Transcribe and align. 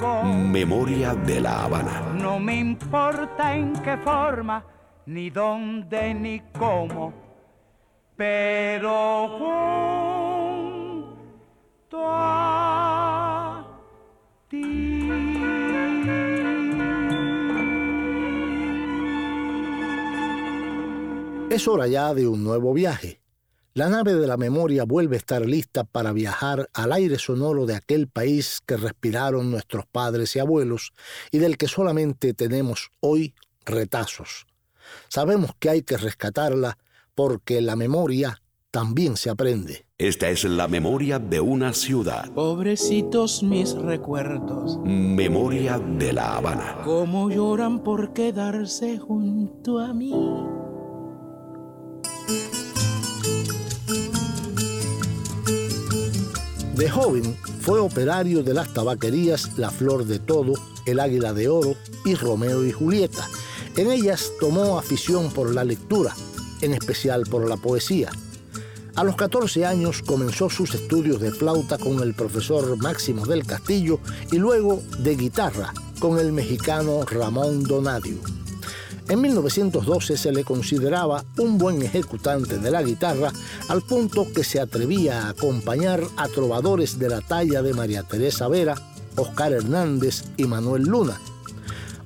Memoria 0.00 1.14
de 1.14 1.40
la 1.40 1.64
Habana. 1.64 2.14
No 2.14 2.40
me 2.40 2.56
importa 2.56 3.54
en 3.54 3.74
qué 3.82 3.98
forma, 3.98 4.64
ni 5.06 5.28
dónde, 5.28 6.14
ni 6.14 6.40
cómo. 6.58 7.12
Pero 8.16 9.28
junto 11.88 11.98
a 12.02 13.66
ti. 14.48 15.10
Es 21.50 21.68
hora 21.68 21.86
ya 21.86 22.14
de 22.14 22.26
un 22.26 22.42
nuevo 22.42 22.72
viaje. 22.72 23.19
La 23.72 23.88
nave 23.88 24.14
de 24.14 24.26
la 24.26 24.36
memoria 24.36 24.82
vuelve 24.82 25.14
a 25.14 25.18
estar 25.18 25.46
lista 25.46 25.84
para 25.84 26.12
viajar 26.12 26.68
al 26.74 26.92
aire 26.92 27.20
sonoro 27.20 27.66
de 27.66 27.76
aquel 27.76 28.08
país 28.08 28.60
que 28.66 28.76
respiraron 28.76 29.52
nuestros 29.52 29.86
padres 29.86 30.34
y 30.34 30.40
abuelos 30.40 30.92
y 31.30 31.38
del 31.38 31.56
que 31.56 31.68
solamente 31.68 32.34
tenemos 32.34 32.90
hoy 32.98 33.32
retazos. 33.64 34.46
Sabemos 35.08 35.52
que 35.60 35.70
hay 35.70 35.82
que 35.82 35.96
rescatarla 35.96 36.78
porque 37.14 37.60
la 37.60 37.76
memoria 37.76 38.42
también 38.72 39.16
se 39.16 39.30
aprende. 39.30 39.86
Esta 39.98 40.30
es 40.30 40.42
la 40.42 40.66
memoria 40.66 41.20
de 41.20 41.40
una 41.40 41.72
ciudad. 41.72 42.28
Pobrecitos 42.32 43.44
mis 43.44 43.74
recuerdos. 43.74 44.80
Memoria 44.84 45.78
de 45.78 46.12
la 46.12 46.36
Habana. 46.36 46.78
Cómo 46.84 47.30
lloran 47.30 47.84
por 47.84 48.14
quedarse 48.14 48.98
junto 48.98 49.78
a 49.78 49.94
mí. 49.94 50.12
De 56.80 56.88
joven 56.88 57.36
fue 57.60 57.78
operario 57.78 58.42
de 58.42 58.54
las 58.54 58.72
tabaquerías 58.72 59.58
La 59.58 59.68
Flor 59.68 60.06
de 60.06 60.18
Todo, 60.18 60.54
El 60.86 60.98
Águila 60.98 61.34
de 61.34 61.46
Oro 61.46 61.74
y 62.06 62.14
Romeo 62.14 62.64
y 62.64 62.72
Julieta. 62.72 63.28
En 63.76 63.90
ellas 63.90 64.32
tomó 64.40 64.78
afición 64.78 65.30
por 65.30 65.54
la 65.54 65.62
lectura, 65.62 66.16
en 66.62 66.72
especial 66.72 67.24
por 67.24 67.46
la 67.46 67.58
poesía. 67.58 68.08
A 68.94 69.04
los 69.04 69.14
14 69.16 69.66
años 69.66 70.00
comenzó 70.00 70.48
sus 70.48 70.74
estudios 70.74 71.20
de 71.20 71.32
flauta 71.32 71.76
con 71.76 72.00
el 72.02 72.14
profesor 72.14 72.74
Máximo 72.78 73.26
del 73.26 73.44
Castillo 73.44 74.00
y 74.32 74.38
luego 74.38 74.82
de 75.00 75.16
guitarra 75.16 75.74
con 75.98 76.18
el 76.18 76.32
mexicano 76.32 77.04
Ramón 77.04 77.62
Donadio. 77.62 78.39
En 79.10 79.20
1912 79.22 80.16
se 80.16 80.30
le 80.30 80.44
consideraba 80.44 81.24
un 81.36 81.58
buen 81.58 81.82
ejecutante 81.82 82.58
de 82.58 82.70
la 82.70 82.80
guitarra 82.80 83.32
al 83.68 83.82
punto 83.82 84.32
que 84.32 84.44
se 84.44 84.60
atrevía 84.60 85.22
a 85.22 85.30
acompañar 85.30 86.00
a 86.16 86.28
trovadores 86.28 86.96
de 86.96 87.08
la 87.08 87.20
talla 87.20 87.60
de 87.60 87.74
María 87.74 88.04
Teresa 88.04 88.46
Vera, 88.46 88.76
Oscar 89.16 89.52
Hernández 89.52 90.26
y 90.36 90.44
Manuel 90.44 90.84
Luna. 90.84 91.20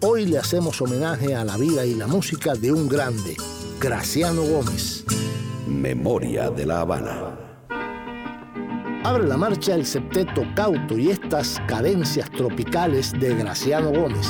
Hoy 0.00 0.24
le 0.24 0.38
hacemos 0.38 0.80
homenaje 0.80 1.34
a 1.34 1.44
la 1.44 1.58
vida 1.58 1.84
y 1.84 1.94
la 1.94 2.06
música 2.06 2.54
de 2.54 2.72
un 2.72 2.88
grande, 2.88 3.36
Graciano 3.78 4.40
Gómez. 4.40 5.04
Memoria 5.68 6.48
de 6.48 6.64
la 6.64 6.80
Habana. 6.80 7.38
Abre 9.04 9.28
la 9.28 9.36
marcha 9.36 9.74
el 9.74 9.84
septeto 9.84 10.42
cauto 10.56 10.96
y 10.96 11.10
estas 11.10 11.60
cadencias 11.68 12.30
tropicales 12.30 13.12
de 13.12 13.34
Graciano 13.34 13.90
Gómez. 13.90 14.26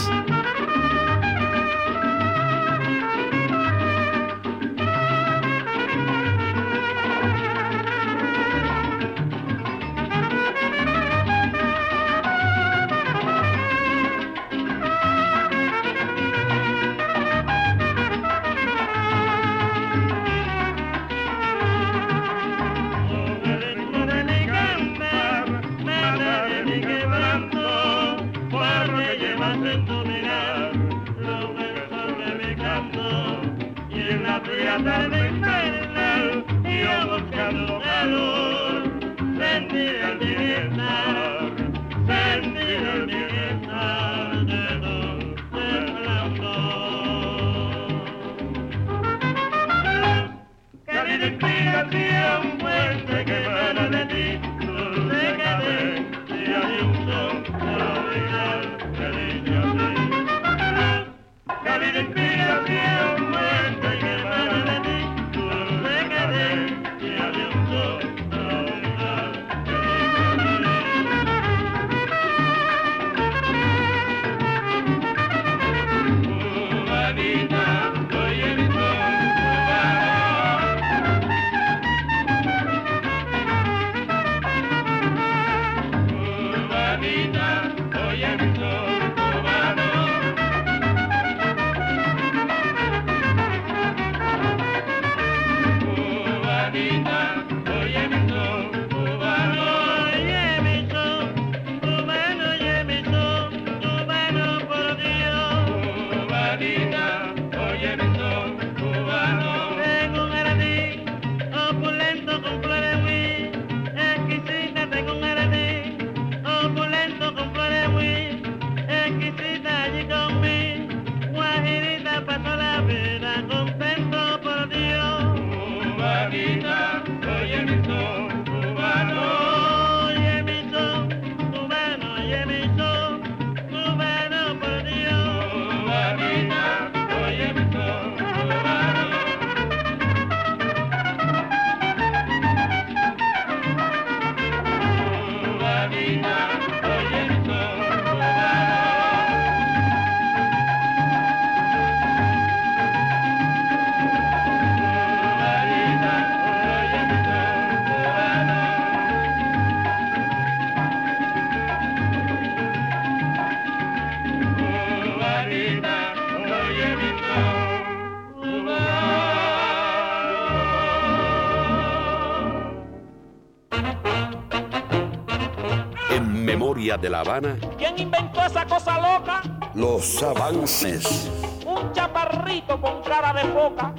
De 177.05 177.11
La 177.11 177.21
Habana. 177.21 177.59
¿Quién 177.77 177.99
inventó 177.99 178.41
esa 178.41 178.65
cosa 178.65 178.95
loca? 178.97 179.43
Los 179.75 180.23
avances. 180.23 181.31
Un 181.67 181.93
chaparrito 181.93 182.81
con 182.81 183.03
cara 183.03 183.31
de 183.35 183.43
foca. 183.53 183.95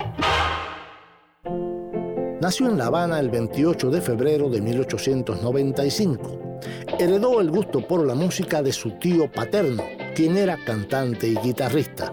Nació 2.42 2.68
en 2.68 2.80
La 2.80 2.88
Habana 2.88 3.20
el 3.20 3.30
28 3.30 3.92
de 3.92 4.02
febrero 4.02 4.50
de 4.50 4.60
1895. 4.60 6.58
Heredó 6.98 7.42
el 7.42 7.52
gusto 7.52 7.86
por 7.88 8.04
la 8.08 8.16
música 8.16 8.64
de 8.64 8.74
su 8.74 8.98
tío 8.98 9.32
paterno, 9.32 9.84
quien 10.16 10.36
era 10.36 10.58
cantante 10.66 11.28
y 11.28 11.36
guitarrista. 11.36 12.12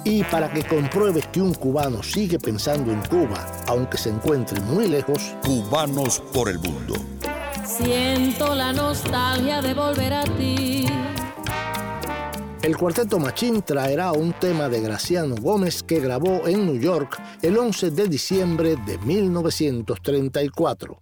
Y 0.10 0.24
para 0.24 0.50
que 0.50 0.64
compruebes 0.64 1.28
que 1.28 1.42
un 1.42 1.54
cubano 1.54 2.02
sigue 2.02 2.40
pensando 2.40 2.94
en 2.94 3.02
Cuba, 3.02 3.46
aunque 3.68 3.98
se 3.98 4.10
encuentre 4.10 4.62
muy 4.62 4.88
lejos, 4.88 5.36
Cubanos 5.44 6.22
por 6.32 6.48
el 6.48 6.60
mundo. 6.60 6.96
Siento 7.66 8.56
la 8.56 8.72
nostalgia 8.72 9.62
de 9.62 9.74
volver 9.74 10.14
a 10.14 10.24
ti. 10.24 10.86
El 12.62 12.78
cuarteto 12.78 13.20
Machín 13.20 13.62
traerá 13.64 14.14
un 14.14 14.32
tema 14.32 14.70
de 14.70 14.80
Graciano 14.80 15.36
Gómez 15.36 15.84
que 15.84 16.00
grabó 16.00 16.48
en 16.48 16.66
New 16.66 16.80
York 16.80 17.22
el 17.42 17.58
11 17.58 17.92
de 17.92 18.08
diciembre 18.08 18.78
de 18.86 18.98
1934. 19.00 21.02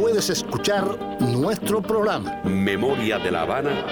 puedes 0.00 0.30
escuchar 0.30 0.98
nuestro 1.20 1.82
programa. 1.82 2.40
Memoria 2.44 3.18
de 3.18 3.30
la 3.30 3.42
Habana. 3.42 3.84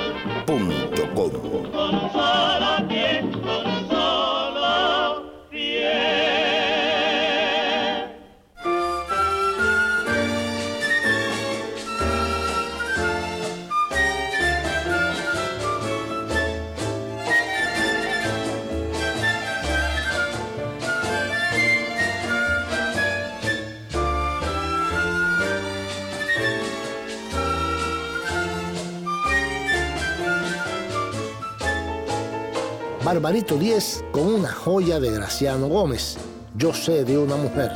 Barbarito 33.09 33.57
10 33.57 34.05
con 34.13 34.27
una 34.35 34.53
joya 34.53 35.01
de 35.01 35.11
Graciano 35.11 35.67
Gómez. 35.69 36.19
Yo 36.55 36.75
sé 36.75 37.05
de 37.07 37.17
una 37.17 37.37
mujer. 37.37 37.73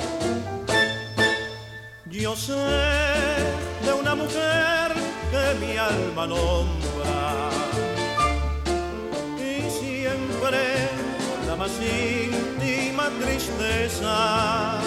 Yo 2.11 2.37
sé 2.37 2.53
de 2.53 3.93
una 3.99 4.15
mujer 4.15 4.93
que 5.31 5.67
mi 5.67 5.75
alma 5.79 6.27
nombra 6.27 7.49
y 9.39 9.71
siempre 9.71 10.91
la 11.47 11.57
más 11.57 11.73
íntima 11.81 13.09
tristeza 13.23 14.81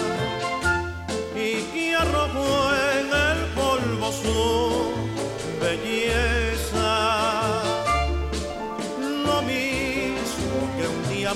y 1.34 1.60
que 1.72 1.92
arrojó 1.96 2.70
en 2.94 3.06
el 3.08 3.38
polvo 3.56 4.12
su 4.12 4.92
belleza. 5.60 6.35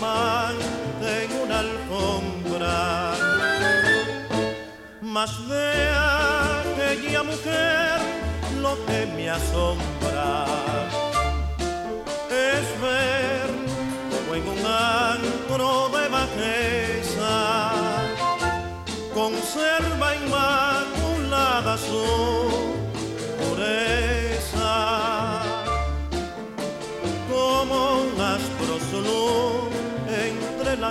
Diamante 0.00 1.24
en 1.24 1.32
una 1.42 1.58
alfombra. 1.60 3.12
Más 5.02 5.48
de 5.48 5.90
aquella 6.92 7.22
mujer 7.22 8.00
lo 8.62 8.76
que 8.86 9.06
me 9.16 9.28
asombra 9.28 10.79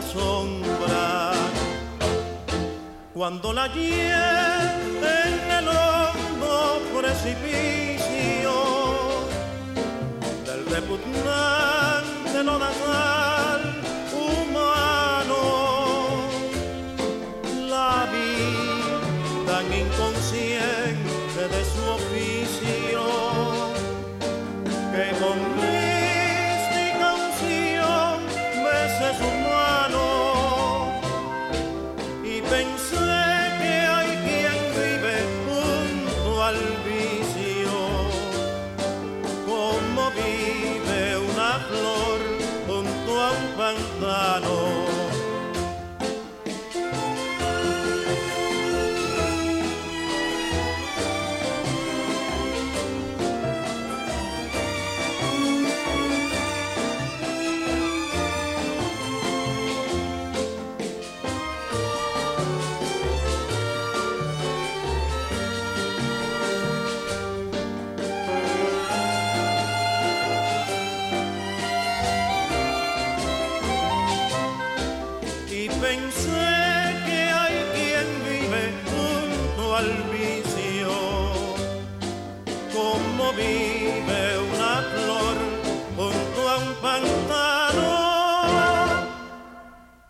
sombras 0.01 1.37
cuando 3.13 3.53
la 3.53 3.67
lleve 3.67 5.13
en 5.27 5.51
el 5.51 5.67
hondo 5.67 6.81
precipicio 6.99 8.53
del 10.45 10.65
repugnante 10.65 12.43
lodazal 12.43 13.28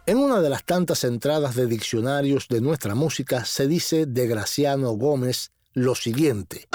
En 0.06 0.18
una 0.18 0.42
de 0.42 0.50
las 0.50 0.64
tantas 0.64 1.04
entradas 1.04 1.54
de 1.54 1.68
diccionarios 1.68 2.48
de 2.48 2.62
nuestra 2.62 2.96
música 2.96 3.46
se 3.46 3.68
dice 3.68 4.08
de 4.08 4.26
Graciano 4.26 4.94
Gómez 4.94 5.52
lo 5.74 5.94
siguiente. 5.94 6.68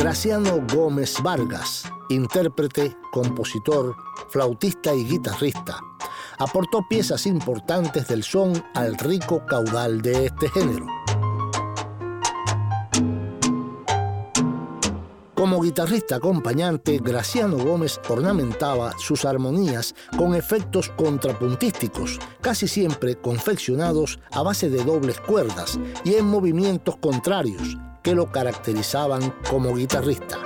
Graciano 0.00 0.64
Gómez 0.74 1.16
Vargas, 1.22 1.82
intérprete, 2.08 2.96
compositor, 3.12 3.94
flautista 4.30 4.94
y 4.94 5.04
guitarrista, 5.04 5.78
aportó 6.38 6.80
piezas 6.88 7.26
importantes 7.26 8.08
del 8.08 8.22
son 8.22 8.64
al 8.74 8.96
rico 8.96 9.44
caudal 9.44 10.00
de 10.00 10.24
este 10.24 10.48
género. 10.48 10.86
Como 15.34 15.60
guitarrista 15.60 16.16
acompañante, 16.16 16.98
Graciano 17.04 17.58
Gómez 17.58 18.00
ornamentaba 18.08 18.92
sus 18.98 19.26
armonías 19.26 19.94
con 20.16 20.34
efectos 20.34 20.88
contrapuntísticos, 20.96 22.18
casi 22.40 22.68
siempre 22.68 23.16
confeccionados 23.16 24.18
a 24.32 24.40
base 24.40 24.70
de 24.70 24.82
dobles 24.82 25.20
cuerdas 25.20 25.78
y 26.04 26.14
en 26.14 26.24
movimientos 26.24 26.96
contrarios 26.96 27.76
que 28.02 28.14
lo 28.14 28.30
caracterizaban 28.30 29.34
como 29.48 29.74
guitarrista. 29.74 30.38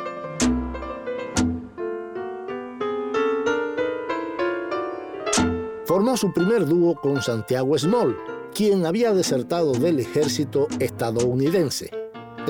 Formó 5.87 6.17
su 6.17 6.33
primer 6.33 6.67
dúo 6.67 6.95
con 6.97 7.23
Santiago 7.23 7.79
Small, 7.79 8.17
quien 8.55 8.87
había 8.87 9.13
desertado 9.13 9.73
del 9.73 10.01
ejército 10.01 10.67
estadounidense. 10.81 11.91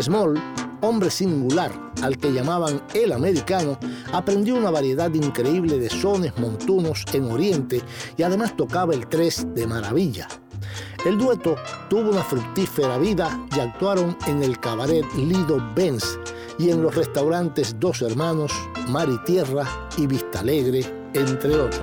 Small, 0.01 0.41
hombre 0.81 1.11
singular 1.11 1.73
al 2.03 2.19
que 2.19 2.33
llamaban 2.33 2.83
el 2.93 3.13
americano, 3.13 3.79
aprendió 4.13 4.57
una 4.57 4.71
variedad 4.71 5.13
increíble 5.13 5.79
de 5.79 5.89
sones 5.89 6.37
montunos 6.39 7.05
en 7.13 7.25
Oriente 7.31 7.83
y 8.17 8.23
además 8.23 8.57
tocaba 8.57 8.95
el 8.95 9.07
tres 9.09 9.47
de 9.55 9.67
maravilla. 9.67 10.29
El 11.05 11.19
dueto 11.19 11.57
tuvo 11.91 12.11
una 12.11 12.23
fructífera 12.23 12.97
vida 12.97 13.47
y 13.55 13.61
actuaron 13.61 14.17
en 14.27 14.43
el 14.43 14.59
cabaret 14.59 15.05
Lido 15.15 15.63
Benz 15.75 16.19
y 16.59 16.71
en 16.71 16.83
los 16.83 16.95
restaurantes 16.95 17.79
Dos 17.79 18.01
Hermanos, 18.01 18.53
Mar 18.89 19.09
y 19.11 19.19
Tierra 19.25 19.67
y 19.99 20.07
Vista 20.07 20.41
Alegre, 20.41 20.81
entre 21.13 21.57
otros. 21.57 21.83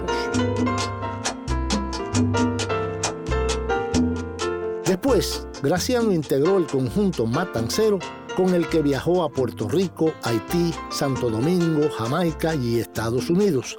Después, 4.85 5.47
Graciano 5.61 6.11
integró 6.11 6.57
el 6.57 6.65
conjunto 6.65 7.27
Matancero 7.27 7.99
con 8.35 8.55
el 8.55 8.67
que 8.69 8.81
viajó 8.81 9.23
a 9.23 9.29
Puerto 9.29 9.69
Rico, 9.69 10.13
Haití, 10.23 10.73
Santo 10.89 11.29
Domingo, 11.29 11.89
Jamaica 11.95 12.55
y 12.55 12.79
Estados 12.79 13.29
Unidos 13.29 13.77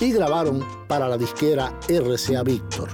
y 0.00 0.10
grabaron 0.10 0.64
para 0.88 1.06
la 1.06 1.16
disquera 1.16 1.72
RCA 1.88 2.42
Víctor. 2.42 2.88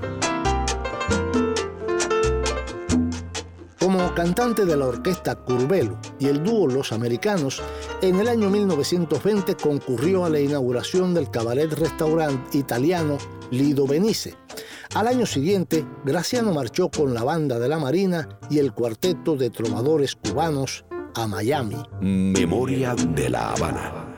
Cantante 4.17 4.65
de 4.65 4.79
la 4.79 4.87
orquesta 4.87 5.35
Curvelo 5.35 5.99
y 6.19 6.29
el 6.29 6.43
dúo 6.43 6.67
Los 6.67 6.91
Americanos, 6.91 7.61
en 8.01 8.19
el 8.19 8.29
año 8.29 8.49
1920 8.49 9.57
concurrió 9.57 10.25
a 10.25 10.31
la 10.31 10.41
inauguración 10.41 11.13
del 11.13 11.31
cabaret 11.31 11.71
restaurante 11.75 12.57
italiano 12.57 13.19
Lido 13.51 13.87
Benice. 13.87 14.35
Al 14.95 15.09
año 15.09 15.27
siguiente, 15.27 15.85
Graciano 16.03 16.55
marchó 16.55 16.89
con 16.89 17.13
la 17.13 17.25
banda 17.25 17.59
de 17.59 17.69
la 17.69 17.79
Marina 17.79 18.27
y 18.49 18.59
el 18.59 18.73
cuarteto 18.73 19.37
de 19.37 19.51
trovadores 19.51 20.17
cubanos 20.17 20.87
a 21.15 21.27
Miami. 21.27 21.77
Memoria 22.01 22.95
de 22.95 23.29
la 23.29 23.51
Habana. 23.51 24.17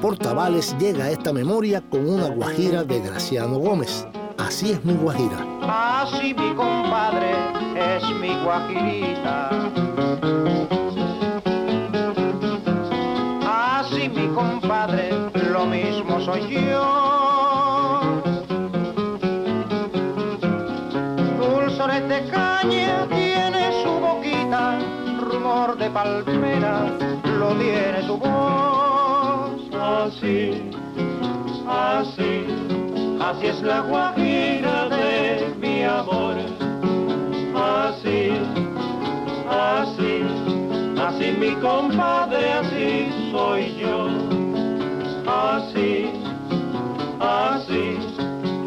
Portavales 0.00 0.76
llega 0.78 1.04
a 1.04 1.10
esta 1.10 1.32
memoria 1.32 1.80
con 1.80 2.08
una 2.08 2.28
guajira 2.28 2.84
de 2.84 3.00
Graciano 3.00 3.58
Gómez. 3.58 4.06
Así 4.38 4.72
es 4.72 4.84
mi 4.84 4.94
guajira. 4.94 5.38
Así 5.62 6.34
mi 6.34 6.54
compadre 6.54 7.30
es 7.76 8.02
mi 8.20 8.34
guajirita. 8.42 9.50
Así 13.46 14.08
mi 14.08 14.28
compadre, 14.28 15.10
lo 15.52 15.66
mismo 15.66 16.20
soy 16.20 16.42
yo. 16.48 18.22
Dulzores 21.38 22.08
de 22.08 22.30
caña 22.30 23.06
tiene 23.08 23.82
su 23.82 23.90
boquita, 23.90 24.78
rumor 25.20 25.76
de 25.76 25.90
palmera 25.90 26.86
lo 27.38 27.54
tiene 27.54 28.06
su 28.06 28.18
voz. 28.18 28.81
Así, 30.02 30.50
así, 31.68 32.44
así 33.20 33.46
es 33.46 33.62
la 33.62 33.82
guajira 33.82 34.88
de 34.88 35.54
mi 35.60 35.84
amor. 35.84 36.38
Así, 37.54 38.32
así, 39.48 40.24
así 41.00 41.36
mi 41.38 41.52
compadre, 41.60 42.52
así 42.52 43.30
soy 43.30 43.76
yo. 43.76 44.08
Así, 45.24 46.10
así, 47.20 47.96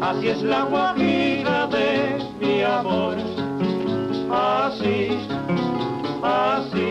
así 0.00 0.28
es 0.28 0.42
la 0.42 0.62
guajira 0.62 1.66
de 1.66 2.16
mi 2.40 2.62
amor. 2.62 3.16
Así, 4.32 5.18
así, 6.22 6.88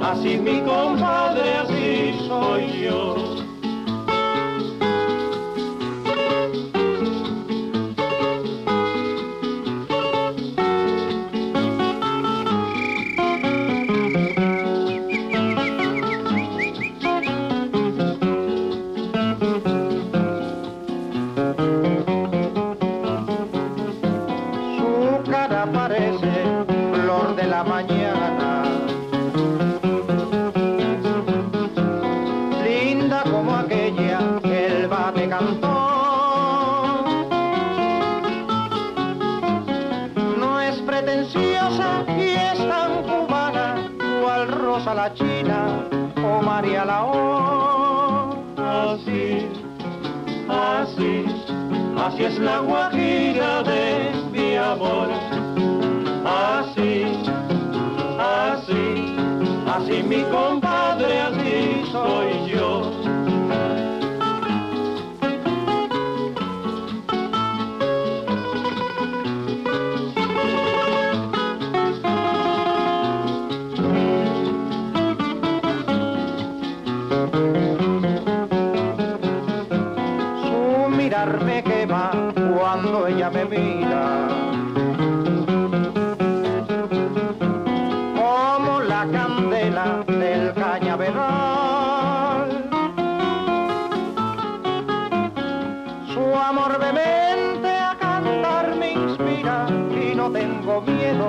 así 0.00 0.38
mi 0.38 0.60
compadre, 0.60 1.56
así 1.56 2.28
soy 2.28 2.84
yo. 2.84 3.25
Así 52.16 52.24
es 52.24 52.38
mirar 81.06 81.40
me 81.44 81.62
quema 81.62 82.10
cuando 82.52 83.06
ella 83.06 83.30
me 83.30 83.44
mira. 83.44 84.26
Como 88.20 88.80
la 88.80 89.06
candela 89.12 90.02
del 90.08 90.52
cañaveral. 90.54 92.48
Su 96.12 96.24
amor 96.48 96.72
vehemente 96.80 97.68
a 97.68 97.96
cantar 98.00 98.74
me 98.74 98.94
inspira 98.94 99.56
y 100.02 100.12
no 100.16 100.28
tengo 100.32 100.80
miedo 100.80 101.28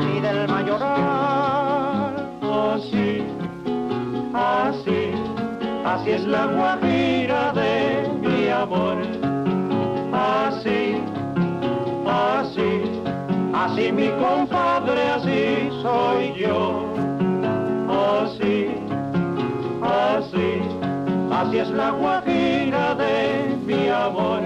ni 0.00 0.20
del 0.20 0.46
mayoral. 0.48 2.12
Así, 2.74 3.24
así, 4.34 5.00
así 5.86 6.10
es 6.10 6.24
la 6.26 6.44
guajira 6.46 6.93
así 13.84 13.92
mi 13.92 14.08
compadre, 14.08 15.10
así 15.10 15.68
soy 15.82 16.34
yo. 16.40 16.86
Así, 17.88 18.68
así, 19.82 20.62
así 21.30 21.58
es 21.58 21.68
la 21.70 21.90
guajira 21.90 22.94
de 22.94 23.56
mi 23.66 23.88
amor. 23.88 24.40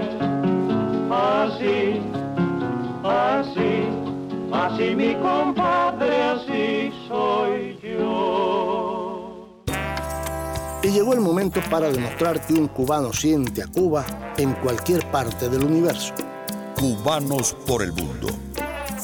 Así, 1.11 2.01
así, 3.03 3.87
así 4.51 4.95
mi 4.95 5.15
compadre, 5.15 6.23
así 6.23 6.91
soy 7.07 7.79
yo. 7.81 9.47
Y 10.83 10.89
llegó 10.89 11.13
el 11.13 11.21
momento 11.21 11.61
para 11.69 11.89
demostrar 11.89 12.45
que 12.45 12.53
un 12.53 12.67
cubano 12.67 13.13
siente 13.13 13.63
a 13.63 13.67
Cuba 13.67 14.05
en 14.37 14.53
cualquier 14.55 15.09
parte 15.11 15.49
del 15.49 15.63
universo. 15.63 16.13
Cubanos 16.77 17.53
por 17.65 17.83
el 17.83 17.91
mundo. 17.91 18.48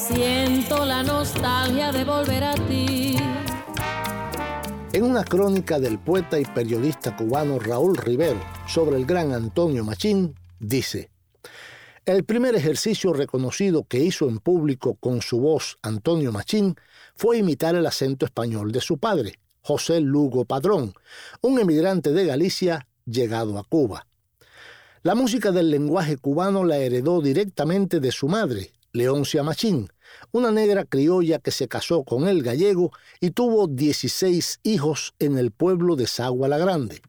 Siento 0.08 0.84
la 0.84 1.02
nostalgia 1.02 1.90
de 1.90 2.04
volver 2.04 2.44
a 2.44 2.54
ti. 2.54 3.16
En 4.92 5.02
una 5.02 5.24
crónica 5.24 5.80
del 5.80 5.98
poeta 5.98 6.38
y 6.38 6.44
periodista 6.44 7.16
cubano 7.16 7.58
Raúl 7.58 7.96
Rivero 7.96 8.40
sobre 8.68 8.98
el 8.98 9.04
gran 9.04 9.32
Antonio 9.32 9.84
Machín, 9.84 10.36
dice, 10.60 11.10
el 12.04 12.24
primer 12.24 12.54
ejercicio 12.54 13.12
reconocido 13.14 13.82
que 13.82 13.98
hizo 13.98 14.28
en 14.28 14.38
público 14.38 14.94
con 14.94 15.22
su 15.22 15.40
voz 15.40 15.76
Antonio 15.82 16.30
Machín 16.30 16.76
fue 17.16 17.38
imitar 17.38 17.74
el 17.74 17.84
acento 17.84 18.26
español 18.26 18.70
de 18.70 18.80
su 18.80 18.98
padre, 18.98 19.40
José 19.60 20.00
Lugo 20.00 20.44
Padrón, 20.44 20.94
un 21.40 21.58
emigrante 21.58 22.12
de 22.12 22.26
Galicia 22.26 22.86
llegado 23.06 23.58
a 23.58 23.64
Cuba. 23.64 24.06
La 25.02 25.16
música 25.16 25.50
del 25.50 25.68
lenguaje 25.68 26.16
cubano 26.16 26.62
la 26.62 26.76
heredó 26.76 27.20
directamente 27.20 27.98
de 27.98 28.12
su 28.12 28.28
madre, 28.28 28.70
Leoncia 28.92 29.42
Machín, 29.42 29.90
una 30.36 30.50
negra 30.50 30.84
criolla 30.84 31.38
que 31.38 31.50
se 31.50 31.66
casó 31.66 32.04
con 32.04 32.28
el 32.28 32.42
gallego 32.42 32.92
y 33.20 33.30
tuvo 33.30 33.66
16 33.66 34.60
hijos 34.62 35.14
en 35.18 35.38
el 35.38 35.50
pueblo 35.50 35.96
de 35.96 36.06
Sagua 36.06 36.48
la 36.48 36.58
Grande. 36.58 37.00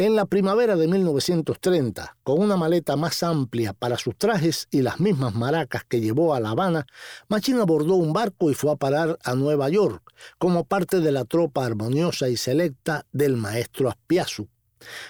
En 0.00 0.14
la 0.14 0.26
primavera 0.26 0.76
de 0.76 0.86
1930, 0.86 2.16
con 2.22 2.40
una 2.40 2.56
maleta 2.56 2.94
más 2.94 3.24
amplia 3.24 3.72
para 3.72 3.98
sus 3.98 4.16
trajes 4.16 4.68
y 4.70 4.82
las 4.82 5.00
mismas 5.00 5.34
maracas 5.34 5.82
que 5.82 6.00
llevó 6.00 6.34
a 6.34 6.40
La 6.40 6.50
Habana, 6.50 6.86
Machín 7.26 7.58
abordó 7.58 7.96
un 7.96 8.12
barco 8.12 8.48
y 8.48 8.54
fue 8.54 8.70
a 8.70 8.76
parar 8.76 9.18
a 9.24 9.34
Nueva 9.34 9.68
York 9.68 10.00
como 10.38 10.64
parte 10.64 11.00
de 11.00 11.10
la 11.10 11.24
tropa 11.24 11.66
armoniosa 11.66 12.28
y 12.28 12.36
selecta 12.36 13.06
del 13.10 13.36
maestro 13.36 13.88
Aspiazu. 13.88 14.46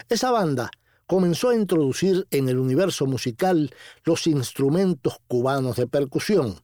Esa 0.09 0.31
banda 0.31 0.71
comenzó 1.07 1.51
a 1.51 1.55
introducir 1.55 2.27
en 2.31 2.49
el 2.49 2.59
universo 2.59 3.05
musical 3.05 3.71
los 4.05 4.27
instrumentos 4.27 5.19
cubanos 5.27 5.77
de 5.77 5.87
percusión. 5.87 6.63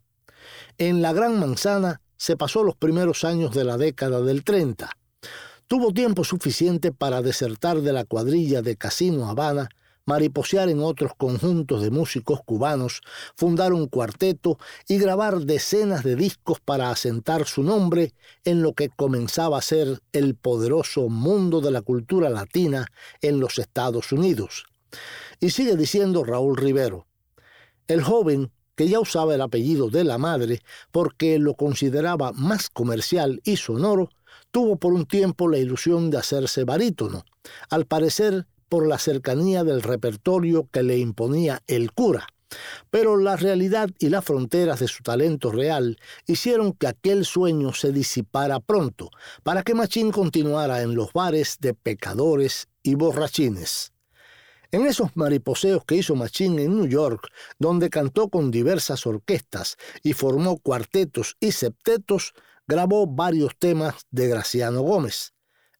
En 0.78 1.02
la 1.02 1.12
Gran 1.12 1.38
Manzana 1.38 2.00
se 2.16 2.36
pasó 2.36 2.64
los 2.64 2.76
primeros 2.76 3.24
años 3.24 3.54
de 3.54 3.64
la 3.64 3.76
década 3.76 4.20
del 4.20 4.44
30. 4.44 4.90
Tuvo 5.66 5.92
tiempo 5.92 6.24
suficiente 6.24 6.92
para 6.92 7.22
desertar 7.22 7.80
de 7.80 7.92
la 7.92 8.04
cuadrilla 8.04 8.62
de 8.62 8.76
Casino 8.76 9.28
Habana, 9.28 9.68
mariposear 10.06 10.68
en 10.68 10.82
otros 10.82 11.12
conjuntos 11.16 11.82
de 11.82 11.90
músicos 11.90 12.40
cubanos, 12.44 13.00
fundar 13.36 13.72
un 13.72 13.86
cuarteto 13.86 14.58
y 14.88 14.98
grabar 14.98 15.40
decenas 15.40 16.04
de 16.04 16.16
discos 16.16 16.60
para 16.60 16.90
asentar 16.90 17.46
su 17.46 17.62
nombre 17.62 18.12
en 18.44 18.62
lo 18.62 18.74
que 18.74 18.90
comenzaba 18.90 19.58
a 19.58 19.62
ser 19.62 20.00
el 20.12 20.34
poderoso 20.34 21.08
mundo 21.08 21.60
de 21.60 21.70
la 21.70 21.82
cultura 21.82 22.28
latina 22.28 22.86
en 23.22 23.40
los 23.40 23.58
Estados 23.58 24.12
Unidos. 24.12 24.66
Y 25.40 25.50
sigue 25.50 25.76
diciendo 25.76 26.24
Raúl 26.24 26.56
Rivero, 26.56 27.06
el 27.86 28.02
joven 28.02 28.50
que 28.74 28.88
ya 28.88 29.00
usaba 29.00 29.34
el 29.34 29.40
apellido 29.40 29.90
de 29.90 30.04
la 30.04 30.18
madre 30.18 30.60
porque 30.90 31.38
lo 31.38 31.54
consideraba 31.54 32.32
más 32.32 32.70
comercial 32.70 33.40
y 33.44 33.56
sonoro, 33.56 34.10
tuvo 34.50 34.76
por 34.76 34.92
un 34.92 35.06
tiempo 35.06 35.48
la 35.48 35.58
ilusión 35.58 36.10
de 36.10 36.18
hacerse 36.18 36.64
barítono, 36.64 37.24
al 37.70 37.86
parecer 37.86 38.46
por 38.68 38.86
la 38.86 38.98
cercanía 38.98 39.64
del 39.64 39.82
repertorio 39.82 40.68
que 40.70 40.82
le 40.82 40.98
imponía 40.98 41.62
el 41.66 41.92
cura. 41.92 42.26
Pero 42.90 43.16
la 43.16 43.36
realidad 43.36 43.90
y 43.98 44.08
las 44.10 44.24
fronteras 44.24 44.80
de 44.80 44.88
su 44.88 45.02
talento 45.02 45.50
real 45.50 45.98
hicieron 46.26 46.72
que 46.72 46.86
aquel 46.86 47.24
sueño 47.24 47.72
se 47.72 47.92
disipara 47.92 48.60
pronto, 48.60 49.10
para 49.42 49.62
que 49.62 49.74
Machín 49.74 50.12
continuara 50.12 50.82
en 50.82 50.94
los 50.94 51.12
bares 51.12 51.58
de 51.60 51.74
pecadores 51.74 52.68
y 52.82 52.94
borrachines. 52.94 53.93
En 54.74 54.86
esos 54.86 55.14
mariposeos 55.14 55.84
que 55.84 55.94
hizo 55.94 56.16
Machín 56.16 56.58
en 56.58 56.74
New 56.74 56.88
York, 56.88 57.28
donde 57.60 57.90
cantó 57.90 58.28
con 58.28 58.50
diversas 58.50 59.06
orquestas 59.06 59.76
y 60.02 60.14
formó 60.14 60.58
cuartetos 60.58 61.36
y 61.38 61.52
septetos, 61.52 62.34
grabó 62.66 63.06
varios 63.06 63.56
temas 63.56 64.04
de 64.10 64.26
Graciano 64.26 64.82
Gómez. 64.82 65.32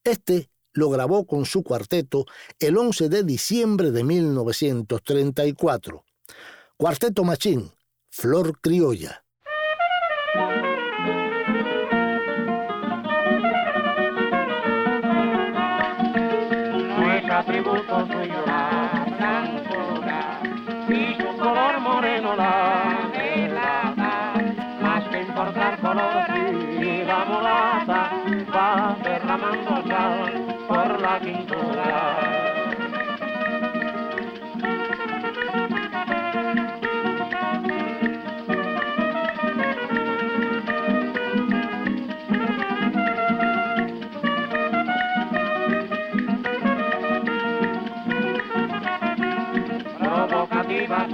Este 0.04 0.48
lo 0.72 0.90
grabó 0.90 1.26
con 1.26 1.44
su 1.44 1.64
cuarteto 1.64 2.24
el 2.60 2.78
11 2.78 3.08
de 3.08 3.24
diciembre 3.24 3.90
de 3.90 4.04
1934. 4.04 6.04
Cuarteto 6.76 7.24
Machín, 7.24 7.72
Flor 8.10 8.60
Criolla. 8.60 9.24
La 25.94 27.24
mulata 27.24 28.10
va 28.52 28.96
derramando 29.02 29.82
sal 29.86 30.56
por 30.66 31.00
la 31.00 31.20
pintura. 31.20 32.34
provocativa 49.98 51.06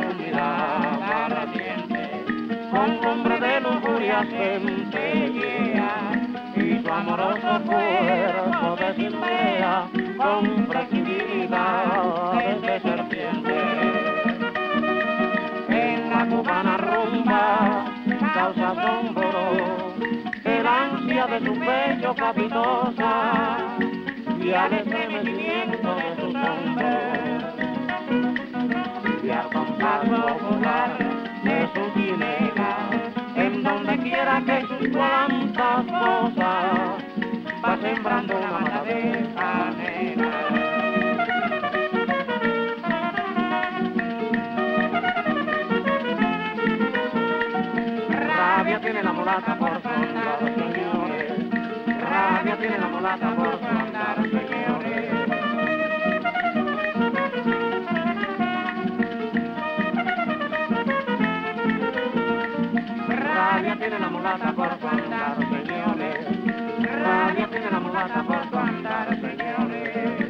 un 2.90 3.07
hombre 3.07 3.38
de 3.38 3.61
lujuria 3.61 4.24
centellea 4.24 5.92
y 6.57 6.83
su 6.83 6.92
amoroso 6.92 7.62
cuerpo 7.64 8.76
de 8.76 8.94
cimbea 8.94 9.88
con 10.16 10.66
flexibilidad 10.66 12.35
de 12.61 12.81
serpiente. 12.81 13.57
En 15.68 16.11
la 16.11 16.26
cubana 16.26 16.76
rumba 16.76 17.85
causa 18.35 18.70
asombro 18.70 19.94
el 20.44 20.66
ansia 20.66 21.26
de 21.26 21.38
su 21.44 21.53
pecho 21.55 22.14
capitosa 22.14 23.57
y 24.42 24.53
al 24.53 24.72
estremecimiento 24.72 25.94
de 25.94 26.16
sus 26.16 26.35
hombros 26.35 27.50
y 29.22 29.31
al 29.31 29.48
compás 29.50 30.09
popular 30.09 31.19
quiera 34.20 34.42
que 34.44 34.66
sus 34.66 34.88
plantas 34.88 35.87
cosas 35.87 37.04
va 37.64 37.78
sembrando 37.80 38.37
una 38.37 38.50
mata 38.50 38.85
de 38.85 39.26
canela. 39.35 40.30
Rabia 48.37 48.80
tiene 48.80 49.02
la 49.02 49.12
mulata 49.12 49.59
por 49.59 49.83
su 49.83 49.88
andar, 49.88 50.38
señores. 50.54 51.33
Rabia 52.11 52.56
tiene 52.59 52.78
la 52.78 52.88
mulata 52.88 53.35
por 53.35 53.59
su 53.59 53.66
andar, 53.66 54.16
señores. 54.16 54.80
Tiene 63.81 63.99
la 63.99 64.11
mulata 64.11 64.53
por 64.53 64.79
su 64.79 64.87
andar, 64.87 65.37
señores. 65.38 66.27
Rabia 67.03 67.49
tiene 67.49 67.71
la 67.71 67.81
mulata 67.81 68.23
por 68.25 68.51
su 68.51 68.59
andar, 68.59 69.09
señores. 69.09 70.29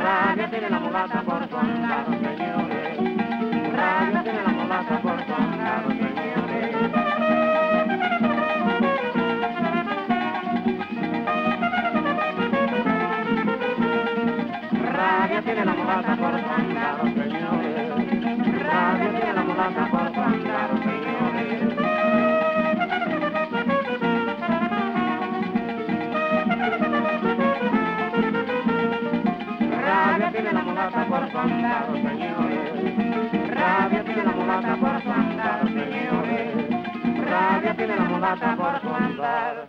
Rabia 0.00 0.50
tiene 0.50 0.70
la 0.70 0.80
mulata 0.80 1.22
por 1.22 1.48
su 1.48 1.56
andar, 1.56 2.06
señores. 2.06 2.33
Tiene 15.54 15.66
la 15.66 15.74
mulata 15.74 16.16
por 16.16 16.34
andar, 16.34 17.00
señores. 17.00 17.94
Rabia 18.64 19.10
tiene 19.14 19.32
la 19.34 19.42
mulata 19.44 19.86
por 19.88 20.00
andar, 20.00 20.70
señores. 20.82 21.60
Rabia 29.86 30.32
tiene 30.32 30.52
la 30.52 30.62
mulata 30.62 31.06
por 31.06 31.30
su 31.30 31.38
andar, 31.38 31.86
señores. 31.92 32.70
Rabia 33.50 34.04
tiene 34.04 34.24
la 34.24 34.32
mulata 34.32 34.76
por 34.76 35.02
su 35.02 35.10
andar, 35.12 35.68
señores. 35.68 36.50
Rabia 37.30 37.74
tiene 37.76 37.96
la 37.96 38.04
mulata 38.04 38.56
por 38.56 38.80
su 38.80 38.94
andar, 38.94 39.68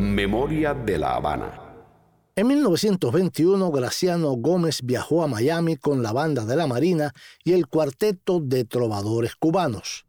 Memoria 0.00 0.72
de 0.72 0.96
La 0.96 1.16
Habana. 1.16 1.60
En 2.34 2.46
1921, 2.46 3.70
Graciano 3.70 4.30
Gómez 4.30 4.80
viajó 4.82 5.22
a 5.22 5.26
Miami 5.26 5.76
con 5.76 6.02
la 6.02 6.10
banda 6.10 6.46
de 6.46 6.56
la 6.56 6.66
Marina 6.66 7.12
y 7.44 7.52
el 7.52 7.66
cuarteto 7.66 8.40
de 8.40 8.64
trovadores 8.64 9.36
cubanos. 9.36 10.06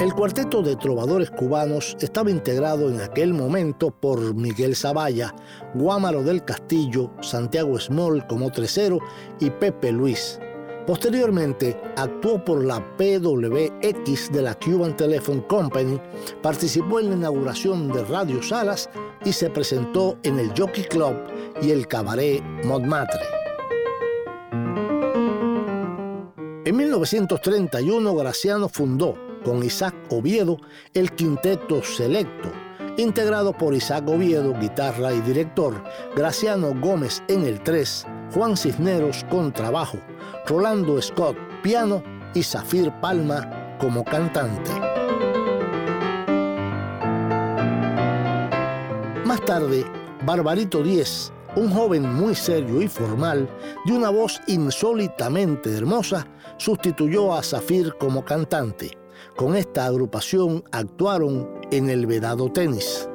El 0.00 0.12
cuarteto 0.14 0.62
de 0.62 0.74
trovadores 0.74 1.30
cubanos 1.30 1.96
estaba 2.00 2.32
integrado 2.32 2.90
en 2.90 3.00
aquel 3.00 3.32
momento 3.32 3.92
por 3.92 4.34
Miguel 4.34 4.74
Zavalla, 4.74 5.32
Guámaro 5.74 6.24
del 6.24 6.44
Castillo, 6.44 7.12
Santiago 7.20 7.78
Small 7.78 8.26
como 8.26 8.50
tercero 8.50 8.98
y 9.38 9.50
Pepe 9.50 9.92
Luis. 9.92 10.40
Posteriormente 10.90 11.80
actuó 11.96 12.44
por 12.44 12.64
la 12.64 12.80
PWX 12.96 14.32
de 14.32 14.42
la 14.42 14.56
Cuban 14.56 14.96
Telephone 14.96 15.46
Company, 15.46 16.00
participó 16.42 16.98
en 16.98 17.10
la 17.10 17.14
inauguración 17.14 17.92
de 17.92 18.02
Radio 18.06 18.42
Salas 18.42 18.90
y 19.24 19.32
se 19.32 19.50
presentó 19.50 20.18
en 20.24 20.40
el 20.40 20.48
Jockey 20.48 20.82
Club 20.82 21.14
y 21.62 21.70
el 21.70 21.86
Cabaret 21.86 22.42
Montmartre. 22.64 23.20
En 26.64 26.76
1931 26.76 28.16
Graciano 28.16 28.68
fundó 28.68 29.14
con 29.44 29.62
Isaac 29.62 29.94
Oviedo 30.10 30.56
el 30.92 31.12
Quinteto 31.12 31.84
Selecto, 31.84 32.50
integrado 32.96 33.56
por 33.56 33.74
Isaac 33.74 34.08
Oviedo, 34.08 34.58
guitarra 34.58 35.12
y 35.12 35.20
director, 35.20 35.84
Graciano 36.16 36.74
Gómez 36.74 37.22
en 37.28 37.44
el 37.44 37.62
3, 37.62 38.08
Juan 38.34 38.56
Cisneros 38.56 39.24
con 39.30 39.52
trabajo, 39.52 39.98
Rolando 40.46 41.00
Scott 41.00 41.36
piano 41.62 42.02
y 42.34 42.42
Zafir 42.42 42.92
Palma 43.00 43.76
como 43.78 44.04
cantante. 44.04 44.70
Más 49.24 49.40
tarde, 49.44 49.84
Barbarito 50.24 50.82
Díez, 50.82 51.32
un 51.56 51.70
joven 51.70 52.12
muy 52.14 52.34
serio 52.34 52.82
y 52.82 52.88
formal, 52.88 53.48
de 53.86 53.92
una 53.92 54.10
voz 54.10 54.40
insólitamente 54.46 55.76
hermosa, 55.76 56.26
sustituyó 56.56 57.34
a 57.34 57.42
Zafir 57.42 57.94
como 57.98 58.24
cantante. 58.24 58.98
Con 59.36 59.56
esta 59.56 59.86
agrupación 59.86 60.64
actuaron 60.72 61.48
en 61.70 61.90
el 61.90 62.06
Vedado 62.06 62.50
Tenis. 62.50 63.08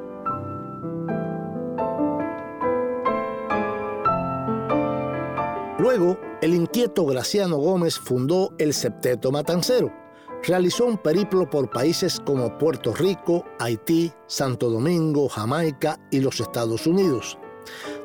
Luego, 5.78 6.18
el 6.42 6.54
inquieto 6.54 7.06
Graciano 7.06 7.56
Gómez 7.56 7.98
fundó 7.98 8.52
el 8.58 8.74
Septeto 8.74 9.32
Matancero. 9.32 9.92
Realizó 10.42 10.84
un 10.84 10.98
periplo 10.98 11.48
por 11.48 11.70
países 11.70 12.20
como 12.20 12.56
Puerto 12.58 12.94
Rico, 12.94 13.44
Haití, 13.58 14.12
Santo 14.26 14.68
Domingo, 14.68 15.28
Jamaica 15.28 15.98
y 16.10 16.20
los 16.20 16.40
Estados 16.40 16.86
Unidos. 16.86 17.38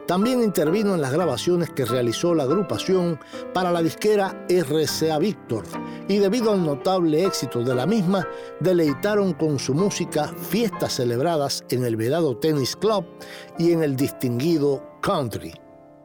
También 0.07 0.41
intervino 0.41 0.95
en 0.95 1.01
las 1.01 1.13
grabaciones 1.13 1.69
que 1.69 1.85
realizó 1.85 2.33
la 2.33 2.43
agrupación 2.43 3.19
para 3.53 3.71
la 3.71 3.81
disquera 3.81 4.45
RCA 4.49 5.19
Victor 5.19 5.63
y 6.07 6.17
debido 6.17 6.51
al 6.51 6.65
notable 6.65 7.23
éxito 7.25 7.63
de 7.63 7.75
la 7.75 7.85
misma, 7.85 8.27
deleitaron 8.59 9.33
con 9.33 9.59
su 9.59 9.73
música 9.73 10.33
fiestas 10.49 10.93
celebradas 10.93 11.63
en 11.69 11.85
el 11.85 11.95
Vedado 11.95 12.35
Tennis 12.37 12.75
Club 12.75 13.05
y 13.59 13.71
en 13.71 13.83
el 13.83 13.95
distinguido 13.95 14.83
Country. 15.01 15.53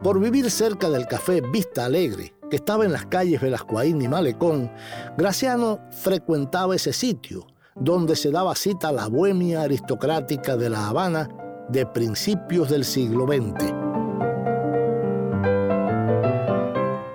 Por 0.02 0.20
vivir 0.20 0.50
cerca 0.50 0.90
del 0.90 1.06
café 1.06 1.40
Vista 1.40 1.86
Alegre, 1.86 2.34
que 2.50 2.56
estaba 2.56 2.84
en 2.84 2.92
las 2.92 3.06
calles 3.06 3.40
Velascoaín 3.40 4.00
y 4.02 4.08
Malecón, 4.08 4.70
Graciano 5.16 5.80
frecuentaba 5.90 6.76
ese 6.76 6.92
sitio, 6.92 7.46
donde 7.74 8.14
se 8.14 8.30
daba 8.30 8.54
cita 8.54 8.88
a 8.88 8.92
la 8.92 9.08
bohemia 9.08 9.62
aristocrática 9.62 10.56
de 10.56 10.70
La 10.70 10.88
Habana 10.88 11.28
de 11.68 11.86
principios 11.86 12.68
del 12.68 12.84
siglo 12.84 13.26
XX. 13.26 13.74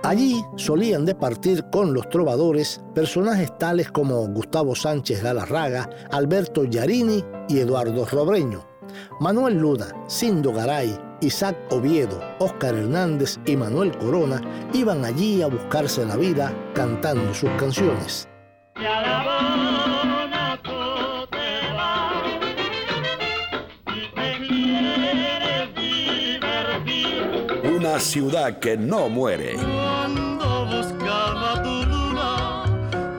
Allí 0.03 0.43
solían 0.57 1.05
departir 1.05 1.63
con 1.71 1.93
los 1.93 2.09
trovadores 2.09 2.81
personajes 2.93 3.57
tales 3.57 3.91
como 3.91 4.27
Gustavo 4.27 4.75
Sánchez 4.75 5.23
Galarraga, 5.23 5.89
Alberto 6.11 6.65
Yarini 6.65 7.23
y 7.47 7.59
Eduardo 7.59 8.05
Robreño. 8.05 8.70
Manuel 9.19 9.59
Luna, 9.59 9.87
Sindo 10.07 10.51
Garay, 10.51 10.97
Isaac 11.21 11.55
Oviedo, 11.69 12.19
Óscar 12.39 12.75
Hernández 12.75 13.39
y 13.45 13.55
Manuel 13.55 13.95
Corona 13.97 14.41
iban 14.73 15.05
allí 15.05 15.41
a 15.41 15.47
buscarse 15.47 16.05
la 16.05 16.17
vida 16.17 16.53
cantando 16.73 17.33
sus 17.33 17.49
canciones. 17.51 18.27
Una 27.63 27.99
ciudad 27.99 28.59
que 28.59 28.77
no 28.77 29.09
muere. 29.09 29.55
buscaba 30.69 31.61
tu 31.63 31.85
luna 31.85 32.63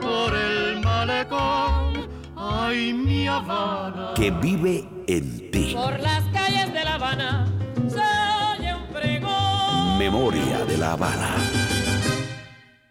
por 0.01 0.35
el 0.35 0.81
malecón, 0.81 2.09
ay, 2.37 2.93
Habana. 3.37 4.15
Que 4.15 4.31
vive 4.31 4.89
en 5.07 5.51
ti. 5.51 5.75
Por 5.75 5.99
las 6.01 6.23
calles 6.33 6.73
de 6.73 6.85
La 6.85 6.95
Habana 6.95 7.47
se 7.89 8.61
oye 8.61 8.75
un 8.75 8.87
pregón. 8.93 9.99
Memoria 9.99 10.65
de 10.65 10.79
La 10.79 10.93
Habana. 10.93 11.37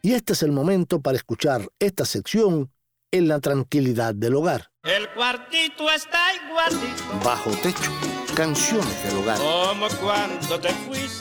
Y 0.02 0.14
este 0.14 0.34
es 0.34 0.44
el 0.44 0.52
momento 0.52 1.00
para 1.00 1.18
escuchar 1.18 1.68
esta 1.80 2.06
sección 2.06 2.72
en 3.12 3.28
la 3.28 3.40
tranquilidad 3.40 4.16
del 4.16 4.36
hogar. 4.36 4.72
El 4.84 5.10
cuartito 5.10 5.90
está 5.92 6.20
igualito. 6.34 7.04
Bajo 7.24 7.52
techo, 7.62 7.92
canciones 8.36 9.04
del 9.04 9.18
hogar. 9.18 9.38
Como 9.38 9.88
cuando 10.02 10.60
te 10.60 10.70
fuiste. 10.70 11.21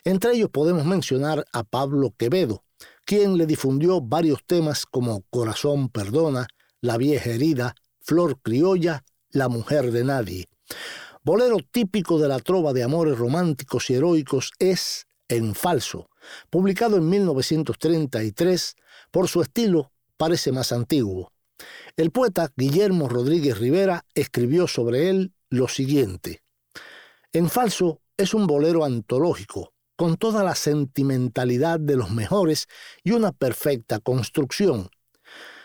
Entre 0.04 0.32
ellos 0.32 0.50
podemos 0.50 0.84
mencionar 0.84 1.44
a 1.52 1.64
Pablo 1.64 2.12
Quevedo, 2.16 2.64
quien 3.04 3.38
le 3.38 3.46
difundió 3.46 4.00
varios 4.00 4.44
temas 4.44 4.84
como 4.84 5.22
Corazón 5.30 5.88
Perdona, 5.88 6.48
La 6.80 6.96
Vieja 6.96 7.30
Herida, 7.30 7.74
Flor 8.00 8.40
Criolla, 8.42 9.04
La 9.30 9.48
Mujer 9.48 9.92
de 9.92 10.04
Nadie. 10.04 10.48
Bolero 11.22 11.58
típico 11.70 12.18
de 12.18 12.28
la 12.28 12.38
trova 12.38 12.72
de 12.72 12.82
amores 12.82 13.18
románticos 13.18 13.90
y 13.90 13.94
heroicos 13.94 14.52
es 14.58 15.06
En 15.28 15.54
Falso, 15.54 16.08
publicado 16.50 16.96
en 16.96 17.08
1933, 17.08 18.76
por 19.10 19.28
su 19.28 19.42
estilo 19.42 19.92
parece 20.16 20.52
más 20.52 20.72
antiguo. 20.72 21.32
El 21.96 22.10
poeta 22.10 22.52
Guillermo 22.56 23.08
Rodríguez 23.08 23.58
Rivera 23.58 24.04
escribió 24.14 24.66
sobre 24.68 25.10
él 25.10 25.32
lo 25.50 25.68
siguiente. 25.68 26.42
En 27.32 27.48
Falso 27.48 28.00
es 28.16 28.34
un 28.34 28.46
bolero 28.46 28.84
antológico, 28.84 29.72
con 29.96 30.16
toda 30.16 30.44
la 30.44 30.54
sentimentalidad 30.54 31.80
de 31.80 31.96
los 31.96 32.10
mejores 32.10 32.68
y 33.02 33.12
una 33.12 33.32
perfecta 33.32 33.98
construcción. 33.98 34.90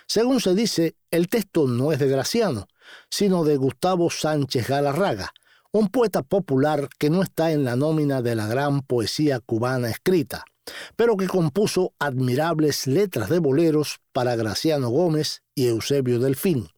Según 0.08 0.42
se 0.42 0.56
dice, 0.56 0.96
el 1.12 1.30
texto 1.30 1.68
no 1.68 1.92
es 1.92 2.00
de 2.00 2.08
Graciano, 2.08 2.68
sino 3.10 3.44
de 3.44 3.58
Gustavo 3.58 4.10
Sánchez 4.10 4.68
Galarraga, 4.68 5.32
un 5.72 5.90
poeta 5.90 6.22
popular 6.22 6.90
que 7.00 7.10
no 7.10 7.24
está 7.24 7.52
en 7.52 7.64
la 7.64 7.76
nómina 7.76 8.22
de 8.22 8.36
la 8.36 8.48
gran 8.48 8.82
poesía 8.82 9.40
cubana 9.40 9.90
escrita, 9.90 10.46
pero 10.96 11.18
que 11.18 11.28
compuso 11.28 11.94
admirables 12.00 12.88
letras 12.88 13.30
de 13.30 13.40
boleros 13.40 14.00
para 14.12 14.36
Graciano 14.36 14.90
Gómez 14.90 15.44
y 15.56 15.68
Eusebio 15.68 16.20
Delfín. 16.20 16.70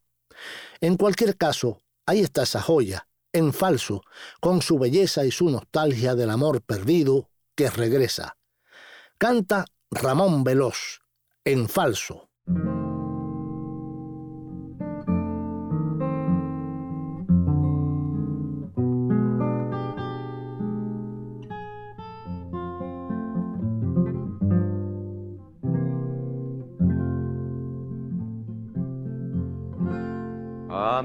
En 0.81 0.97
cualquier 0.97 1.37
caso, 1.37 1.79
ahí 2.05 2.21
está 2.21 2.43
esa 2.43 2.61
joya, 2.61 3.07
en 3.33 3.53
falso, 3.53 4.01
con 4.39 4.61
su 4.61 4.79
belleza 4.79 5.25
y 5.25 5.31
su 5.31 5.49
nostalgia 5.49 6.15
del 6.15 6.29
amor 6.29 6.61
perdido 6.61 7.29
que 7.55 7.69
regresa. 7.69 8.37
Canta 9.17 9.65
Ramón 9.91 10.43
Veloz, 10.43 11.01
en 11.43 11.69
falso. 11.69 12.29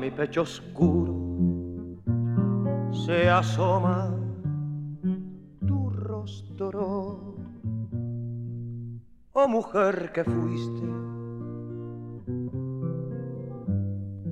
Mi 0.01 0.11
pecho 0.11 0.43
oscuro 0.43 1.15
se 2.91 3.29
asoma 3.29 4.11
oh 9.33 9.47
mujer 9.47 10.11
que 10.13 10.25
fuiste, 10.25 10.87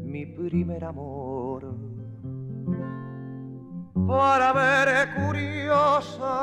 mi 0.05 0.25
primer 0.27 0.85
amor. 0.85 1.75
Para 4.07 4.53
ver 4.55 5.15
curiosa 5.15 6.35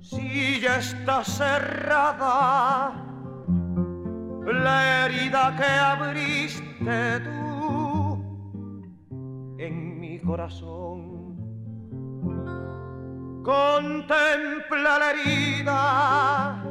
si 0.00 0.60
ya 0.60 0.78
está 0.78 1.22
cerrada 1.22 2.92
la 4.64 5.06
herida 5.06 5.54
que 5.56 5.64
abriste 5.64 6.71
tú 6.84 8.18
en 9.58 10.00
mi 10.00 10.18
corazón 10.18 11.36
contempla 13.44 14.98
la 14.98 15.10
herida, 15.10 16.64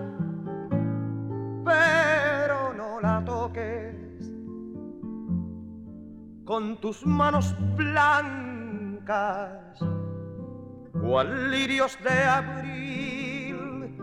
pero 1.64 2.74
no 2.74 3.00
la 3.00 3.24
toques 3.24 3.96
con 6.44 6.76
tus 6.82 7.06
manos 7.06 7.56
blancas, 7.78 9.80
cual 10.92 11.52
lirios 11.52 11.98
de 12.04 12.24
abril. 12.24 13.96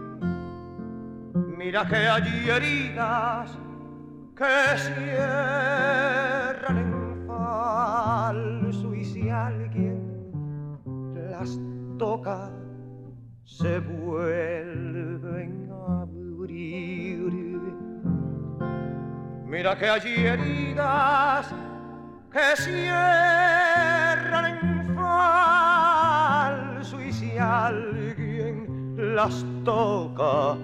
Mira 1.59 1.87
que 1.87 1.97
hay 1.97 2.49
heridas 2.49 3.59
que 4.39 4.79
cierran 4.79 6.79
en 6.79 7.27
falso 7.27 8.95
y 8.95 9.05
si 9.05 9.29
alguien 9.29 10.01
las 11.33 11.59
toca 11.99 12.53
se 13.45 13.81
vuelven 13.81 15.69
a 15.73 16.03
abrir. 16.03 17.33
Mira 19.45 19.77
que 19.77 19.89
hay 19.89 20.27
heridas 20.27 21.53
que 22.31 22.57
cierran 22.63 24.45
en 24.45 24.95
falso 24.95 27.03
y 27.03 27.13
si 27.13 27.37
alguien 27.37 28.95
las 29.17 29.45
toca 29.65 30.57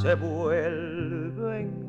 se 0.00 0.14
vuelven. 0.14 1.81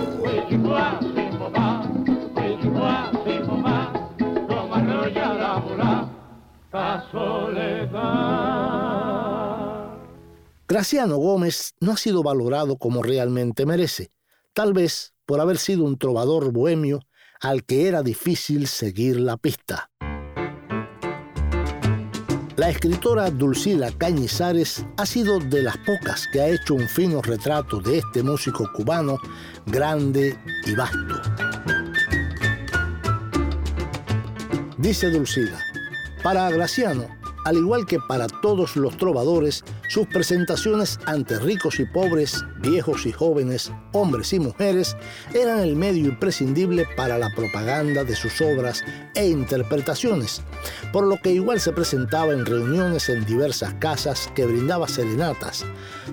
Graciano 10.68 11.16
Gómez 11.16 11.74
no 11.80 11.92
ha 11.92 11.96
sido 11.96 12.22
valorado 12.22 12.76
como 12.76 13.02
realmente 13.02 13.66
merece, 13.66 14.12
tal 14.52 14.72
vez 14.72 15.14
por 15.26 15.40
haber 15.40 15.58
sido 15.58 15.84
un 15.84 15.98
trovador 15.98 16.52
bohemio 16.52 17.00
al 17.40 17.64
que 17.64 17.88
era 17.88 18.02
difícil 18.02 18.68
seguir 18.68 19.18
la 19.18 19.36
pista. 19.36 19.90
La 22.58 22.70
escritora 22.70 23.30
Dulcila 23.30 23.92
Cañizares 23.92 24.84
ha 24.96 25.06
sido 25.06 25.38
de 25.38 25.62
las 25.62 25.76
pocas 25.76 26.26
que 26.32 26.40
ha 26.40 26.48
hecho 26.48 26.74
un 26.74 26.88
fino 26.88 27.22
retrato 27.22 27.78
de 27.78 27.98
este 27.98 28.20
músico 28.24 28.68
cubano 28.72 29.16
grande 29.66 30.36
y 30.66 30.74
vasto. 30.74 31.22
Dice 34.76 35.08
Dulcila, 35.08 35.60
para 36.20 36.50
Graciano, 36.50 37.06
al 37.48 37.56
igual 37.56 37.86
que 37.86 37.98
para 37.98 38.26
todos 38.26 38.76
los 38.76 38.98
trovadores, 38.98 39.64
sus 39.88 40.06
presentaciones 40.06 41.00
ante 41.06 41.38
ricos 41.38 41.80
y 41.80 41.86
pobres, 41.86 42.44
viejos 42.60 43.06
y 43.06 43.12
jóvenes, 43.12 43.72
hombres 43.92 44.34
y 44.34 44.38
mujeres, 44.38 44.98
eran 45.32 45.60
el 45.60 45.74
medio 45.74 46.08
imprescindible 46.08 46.86
para 46.94 47.16
la 47.16 47.30
propaganda 47.34 48.04
de 48.04 48.14
sus 48.14 48.42
obras 48.42 48.84
e 49.14 49.28
interpretaciones, 49.28 50.42
por 50.92 51.06
lo 51.06 51.16
que 51.22 51.32
igual 51.32 51.58
se 51.58 51.72
presentaba 51.72 52.34
en 52.34 52.44
reuniones 52.44 53.08
en 53.08 53.24
diversas 53.24 53.72
casas 53.76 54.30
que 54.34 54.44
brindaba 54.44 54.86
serenatas, 54.86 55.64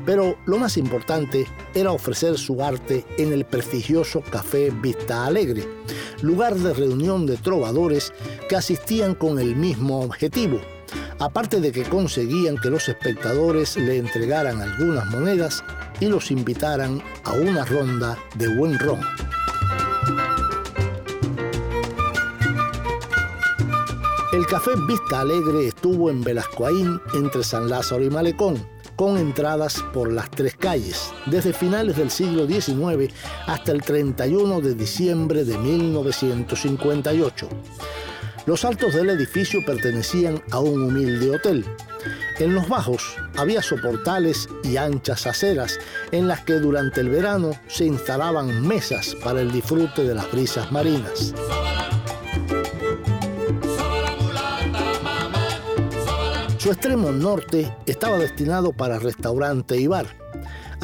pero 0.06 0.38
lo 0.46 0.58
más 0.58 0.78
importante 0.78 1.48
era 1.74 1.92
ofrecer 1.92 2.38
su 2.38 2.64
arte 2.64 3.06
en 3.18 3.34
el 3.34 3.44
prestigioso 3.44 4.22
Café 4.22 4.72
Vista 4.72 5.26
Alegre, 5.26 5.68
lugar 6.22 6.56
de 6.56 6.74
reunión 6.74 7.26
de 7.26 7.36
trovadores 7.36 8.14
que 8.48 8.56
asistían 8.56 9.16
con 9.16 9.38
el 9.38 9.58
mismo 9.58 10.00
objetivo, 10.00 10.62
aparte 11.20 11.60
de 11.60 11.72
que 11.72 11.84
conseguían 11.84 12.58
que 12.58 12.70
los 12.70 12.90
espectadores 12.90 13.78
le 13.78 13.98
entregaran 13.98 14.62
algunas 14.62 15.06
monedas 15.08 15.64
y 16.00 16.08
los 16.08 16.32
invitaran 16.32 17.02
a 17.24 17.34
una 17.34 17.66
ronda 17.66 18.18
de 18.36 18.48
buen 18.48 18.78
ron. 18.80 19.00
El 24.36 24.46
café 24.48 24.72
Vista 24.86 25.22
Alegre 25.22 25.68
estuvo 25.68 26.10
en 26.10 26.22
Velascoaín 26.22 27.00
entre 27.14 27.42
San 27.42 27.70
Lázaro 27.70 28.04
y 28.04 28.10
Malecón, 28.10 28.68
con 28.98 29.18
entradas 29.18 29.82
por 29.94 30.12
las 30.12 30.30
tres 30.30 30.56
calles, 30.58 31.14
desde 31.26 31.54
finales 31.54 31.96
del 31.96 32.12
siglo 32.12 32.46
XIX 32.46 33.14
hasta 33.48 33.72
el 33.72 33.82
31 33.82 34.60
de 34.60 34.76
diciembre 34.76 35.46
de 35.46 35.58
1958. 35.58 37.48
Los 38.46 38.64
altos 38.64 38.94
del 38.94 39.10
edificio 39.10 39.66
pertenecían 39.66 40.40
a 40.52 40.60
un 40.60 40.84
humilde 40.84 41.32
hotel. 41.32 41.66
En 42.38 42.54
los 42.54 42.70
bajos 42.70 43.18
había 43.38 43.64
soportales 43.64 44.48
y 44.64 44.78
anchas 44.78 45.26
aceras 45.26 45.80
en 46.12 46.28
las 46.28 46.42
que 46.42 46.54
durante 46.54 47.02
el 47.02 47.10
verano 47.10 47.60
se 47.68 47.86
instalaban 47.86 48.68
mesas 48.68 49.16
para 49.24 49.42
el 49.42 49.52
disfrute 49.52 50.04
de 50.04 50.14
las 50.14 50.32
brisas 50.32 50.72
marinas. 50.72 51.34
Su 56.60 56.72
extremo 56.72 57.12
norte 57.12 57.76
estaba 57.88 58.20
destinado 58.20 58.74
para 58.74 59.00
restaurante 59.00 59.78
y 59.78 59.88
bar 59.88 60.25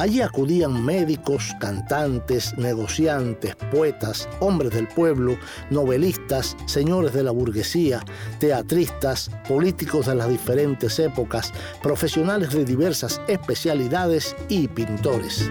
Allí 0.02 0.20
acudían 0.20 0.84
médicos, 0.84 1.54
cantantes, 1.60 2.58
negociantes, 2.58 3.54
poetas, 3.70 4.28
hombres 4.40 4.72
del 4.72 4.88
pueblo, 4.88 5.38
novelistas, 5.70 6.56
señores 6.66 7.12
de 7.12 7.22
la 7.22 7.30
burguesía, 7.30 8.00
teatristas, 8.40 9.30
políticos 9.46 10.06
de 10.06 10.16
las 10.16 10.28
diferentes 10.28 10.98
épocas, 10.98 11.52
profesionales 11.84 12.50
de 12.50 12.64
diversas 12.64 13.20
especialidades 13.28 14.34
y 14.48 14.66
pintores. 14.66 15.48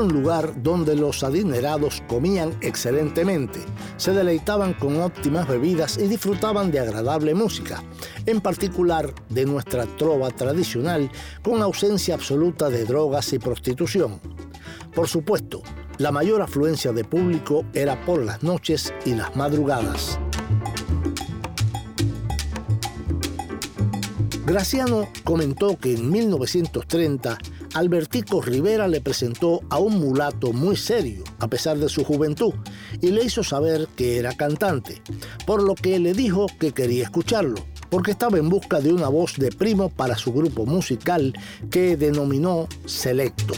Un 0.00 0.08
lugar 0.14 0.62
donde 0.62 0.96
los 0.96 1.22
adinerados 1.22 2.02
comían 2.08 2.56
excelentemente, 2.62 3.60
se 3.98 4.12
deleitaban 4.12 4.72
con 4.72 4.98
óptimas 4.98 5.46
bebidas 5.46 5.98
y 5.98 6.08
disfrutaban 6.08 6.70
de 6.70 6.80
agradable 6.80 7.34
música 7.34 7.82
en 8.24 8.40
particular 8.40 9.12
de 9.28 9.44
nuestra 9.44 9.84
trova 9.98 10.30
tradicional, 10.30 11.10
con 11.42 11.60
ausencia 11.60 12.14
absoluta 12.14 12.70
de 12.70 12.86
drogas 12.86 13.30
y 13.34 13.38
prostitución. 13.38 14.20
Por 14.94 15.06
supuesto, 15.06 15.60
la 15.98 16.10
mayor 16.10 16.40
afluencia 16.40 16.92
de 16.92 17.04
público 17.04 17.66
era 17.74 18.02
por 18.06 18.24
las 18.24 18.42
noches 18.42 18.94
y 19.04 19.14
las 19.14 19.36
madrugadas. 19.36 20.18
Graciano 24.46 25.08
comentó 25.24 25.76
que 25.76 25.94
en 25.94 26.10
1930 26.10 27.38
Albertico 27.74 28.40
Rivera 28.40 28.88
le 28.88 29.00
presentó 29.00 29.60
a 29.70 29.78
un 29.78 29.98
mulato 30.00 30.52
muy 30.52 30.76
serio, 30.76 31.24
a 31.38 31.48
pesar 31.48 31.78
de 31.78 31.88
su 31.88 32.04
juventud, 32.04 32.52
y 33.00 33.10
le 33.10 33.24
hizo 33.24 33.44
saber 33.44 33.88
que 33.96 34.18
era 34.18 34.32
cantante, 34.34 35.00
por 35.46 35.62
lo 35.62 35.74
que 35.74 35.98
le 35.98 36.12
dijo 36.14 36.46
que 36.58 36.72
quería 36.72 37.04
escucharlo 37.04 37.64
porque 37.90 38.12
estaba 38.12 38.38
en 38.38 38.48
busca 38.48 38.80
de 38.80 38.92
una 38.92 39.08
voz 39.08 39.36
de 39.36 39.50
primo 39.50 39.90
para 39.90 40.16
su 40.16 40.32
grupo 40.32 40.64
musical 40.64 41.34
que 41.70 41.96
denominó 41.96 42.68
Selecto. 42.86 43.54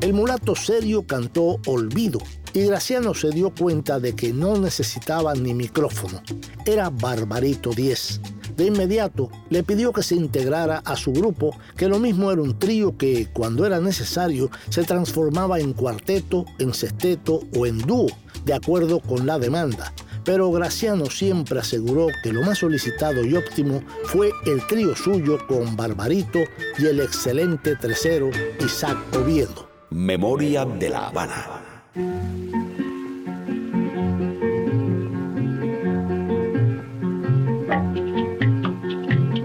El 0.00 0.14
mulato 0.14 0.54
serio 0.54 1.06
cantó 1.06 1.58
Olvido 1.66 2.20
y 2.54 2.64
Graciano 2.64 3.12
se 3.12 3.30
dio 3.30 3.50
cuenta 3.50 4.00
de 4.00 4.14
que 4.14 4.32
no 4.32 4.56
necesitaba 4.56 5.34
ni 5.34 5.52
micrófono. 5.52 6.22
Era 6.64 6.88
Barbarito 6.88 7.70
10. 7.70 8.20
De 8.60 8.66
inmediato 8.66 9.30
le 9.48 9.62
pidió 9.62 9.90
que 9.90 10.02
se 10.02 10.16
integrara 10.16 10.82
a 10.84 10.94
su 10.94 11.14
grupo, 11.14 11.56
que 11.78 11.88
lo 11.88 11.98
mismo 11.98 12.30
era 12.30 12.42
un 12.42 12.58
trío 12.58 12.94
que, 12.98 13.26
cuando 13.32 13.64
era 13.64 13.80
necesario, 13.80 14.50
se 14.68 14.82
transformaba 14.82 15.60
en 15.60 15.72
cuarteto, 15.72 16.44
en 16.58 16.74
sexteto 16.74 17.40
o 17.56 17.64
en 17.64 17.78
dúo, 17.78 18.08
de 18.44 18.52
acuerdo 18.52 19.00
con 19.00 19.26
la 19.26 19.38
demanda. 19.38 19.94
Pero 20.26 20.52
Graciano 20.52 21.06
siempre 21.06 21.58
aseguró 21.58 22.08
que 22.22 22.34
lo 22.34 22.42
más 22.42 22.58
solicitado 22.58 23.24
y 23.24 23.34
óptimo 23.34 23.82
fue 24.04 24.30
el 24.44 24.66
trío 24.66 24.94
suyo 24.94 25.38
con 25.48 25.74
Barbarito 25.74 26.40
y 26.78 26.84
el 26.84 27.00
excelente 27.00 27.76
tercero 27.76 28.28
Isaac 28.62 28.98
Oviedo. 29.16 29.70
Memoria 29.88 30.66
de 30.66 30.90
la 30.90 31.06
Habana. 31.06 31.46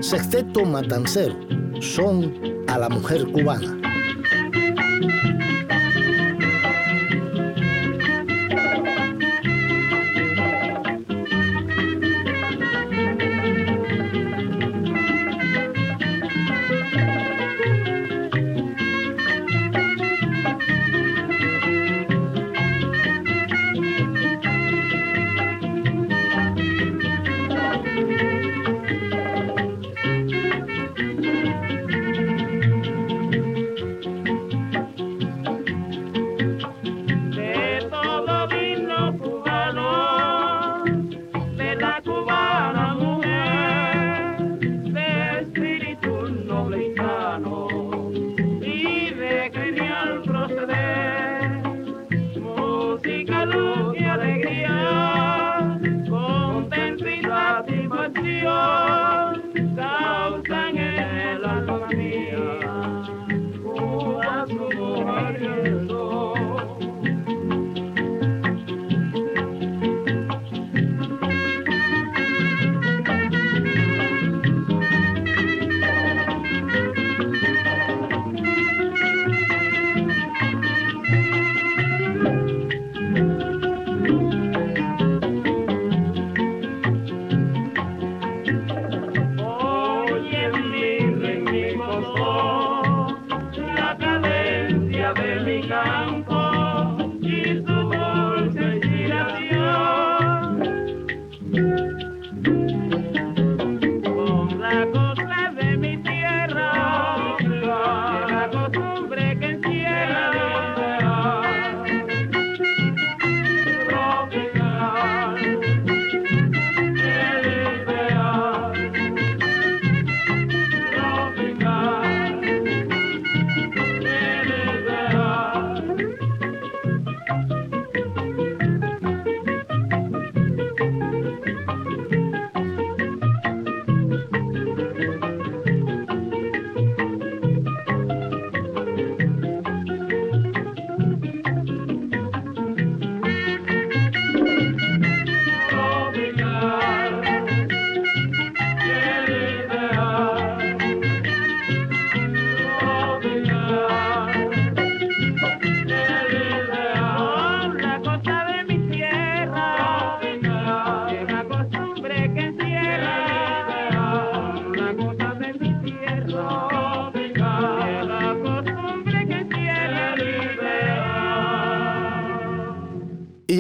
Sexteto 0.10 0.64
Matancero, 0.64 1.36
son 1.82 2.32
a 2.68 2.78
la 2.78 2.90
mujer 2.90 3.26
cubana. 3.32 3.76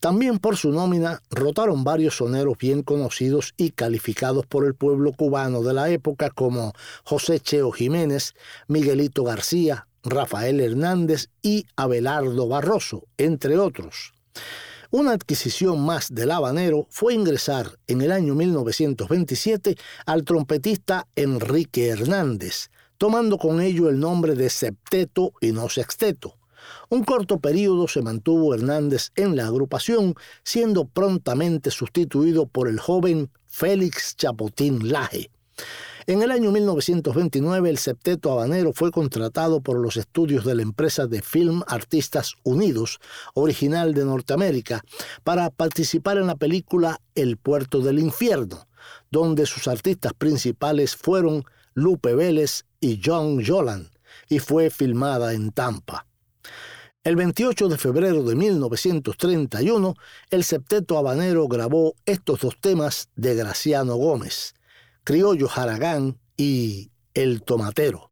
También 0.00 0.38
por 0.38 0.56
su 0.56 0.72
nómina 0.72 1.20
rotaron 1.30 1.84
varios 1.84 2.16
soneros 2.16 2.56
bien 2.56 2.82
conocidos 2.82 3.52
y 3.58 3.70
calificados 3.70 4.46
por 4.46 4.64
el 4.64 4.74
pueblo 4.74 5.12
cubano 5.12 5.62
de 5.62 5.74
la 5.74 5.90
época 5.90 6.30
como 6.30 6.72
José 7.04 7.38
Cheo 7.38 7.70
Jiménez, 7.70 8.32
Miguelito 8.66 9.24
García, 9.24 9.86
Rafael 10.02 10.58
Hernández 10.60 11.28
y 11.42 11.66
Abelardo 11.76 12.48
Barroso, 12.48 13.04
entre 13.18 13.58
otros. 13.58 14.14
Una 14.90 15.12
adquisición 15.12 15.84
más 15.84 16.14
del 16.14 16.30
habanero 16.30 16.86
fue 16.88 17.12
ingresar 17.12 17.78
en 17.86 18.00
el 18.00 18.10
año 18.10 18.34
1927 18.34 19.76
al 20.06 20.24
trompetista 20.24 21.06
Enrique 21.14 21.88
Hernández, 21.88 22.70
tomando 22.96 23.36
con 23.36 23.60
ello 23.60 23.90
el 23.90 24.00
nombre 24.00 24.34
de 24.34 24.48
septeto 24.48 25.34
y 25.42 25.52
no 25.52 25.68
sexteto. 25.68 26.39
Un 26.88 27.04
corto 27.04 27.40
periodo 27.40 27.88
se 27.88 28.02
mantuvo 28.02 28.54
Hernández 28.54 29.10
en 29.16 29.36
la 29.36 29.46
agrupación, 29.46 30.14
siendo 30.44 30.86
prontamente 30.86 31.70
sustituido 31.70 32.46
por 32.46 32.68
el 32.68 32.80
joven 32.80 33.30
Félix 33.46 34.16
Chapotín 34.16 34.90
Laje. 34.90 35.30
En 36.06 36.22
el 36.22 36.30
año 36.30 36.50
1929 36.50 37.70
el 37.70 37.78
septeto 37.78 38.32
habanero 38.32 38.72
fue 38.72 38.90
contratado 38.90 39.60
por 39.60 39.78
los 39.78 39.96
estudios 39.96 40.44
de 40.44 40.54
la 40.54 40.62
empresa 40.62 41.06
de 41.06 41.22
Film 41.22 41.62
Artistas 41.66 42.34
Unidos, 42.42 42.98
original 43.34 43.94
de 43.94 44.04
Norteamérica, 44.04 44.82
para 45.22 45.50
participar 45.50 46.16
en 46.18 46.26
la 46.26 46.36
película 46.36 47.00
El 47.14 47.36
puerto 47.36 47.80
del 47.80 47.98
infierno, 47.98 48.66
donde 49.10 49.46
sus 49.46 49.68
artistas 49.68 50.12
principales 50.14 50.96
fueron 50.96 51.44
Lupe 51.74 52.14
Vélez 52.14 52.64
y 52.80 53.00
John 53.04 53.44
Jolan, 53.46 53.90
y 54.28 54.38
fue 54.38 54.70
filmada 54.70 55.34
en 55.34 55.52
Tampa. 55.52 56.06
El 57.02 57.16
28 57.16 57.68
de 57.68 57.78
febrero 57.78 58.22
de 58.24 58.36
1931, 58.36 59.94
el 60.28 60.44
septeto 60.44 60.98
habanero 60.98 61.48
grabó 61.48 61.94
estos 62.04 62.40
dos 62.40 62.58
temas 62.60 63.08
de 63.16 63.34
Graciano 63.34 63.96
Gómez, 63.96 64.54
Criollo 65.02 65.48
Jaragán 65.48 66.18
y 66.36 66.90
El 67.14 67.40
Tomatero. 67.40 68.10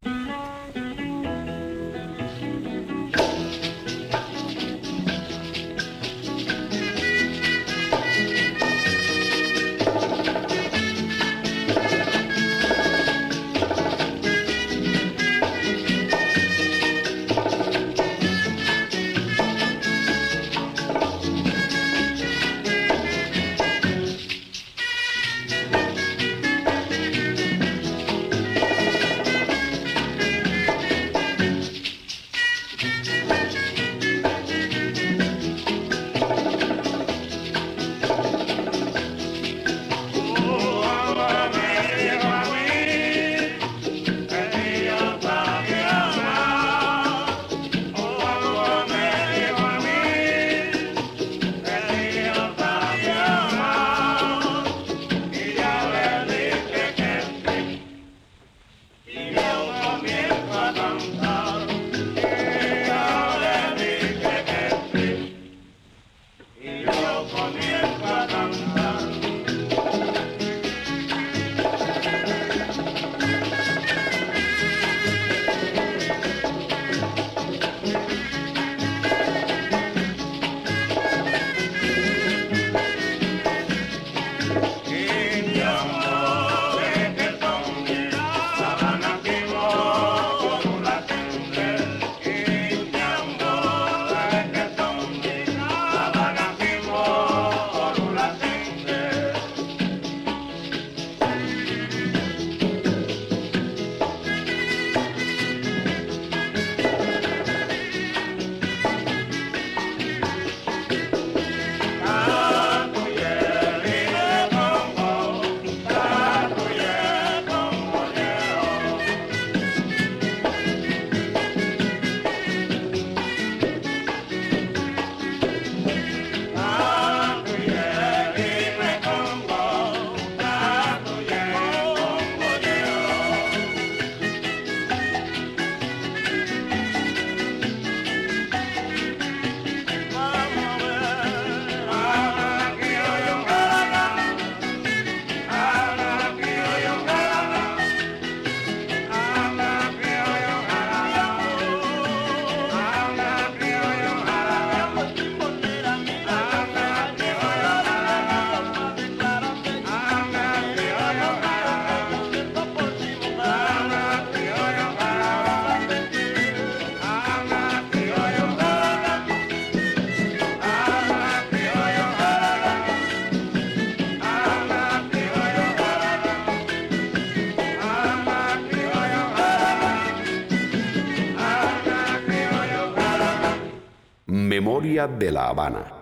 De 185.18 185.30
la 185.30 185.48
Habana. 185.48 185.97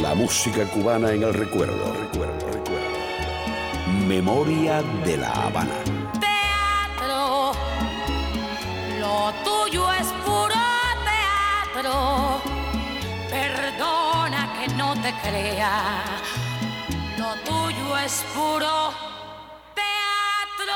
La 0.00 0.14
música 0.14 0.70
cubana 0.70 1.10
en 1.10 1.24
el 1.24 1.34
recuerdo, 1.34 1.92
recuerdo, 1.92 2.52
recuerdo. 2.52 2.84
Memoria 4.06 4.80
de 5.04 5.16
la 5.16 5.32
Habana. 5.32 5.82
Teatro, 6.20 7.50
lo 9.00 9.32
tuyo 9.42 9.92
es 9.92 10.06
puro 10.24 10.54
teatro. 11.74 12.40
Perdona 13.28 14.54
que 14.60 14.68
no 14.74 14.94
te 15.02 15.12
crea 15.28 16.04
tuyo 17.44 17.96
es 18.04 18.24
puro 18.34 18.92
teatro. 19.74 20.74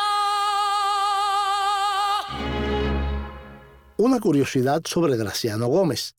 Una 3.99 4.18
curiosidad 4.18 4.82
sobre 4.84 5.16
Graciano 5.16 5.66
Gómez. 5.66 6.14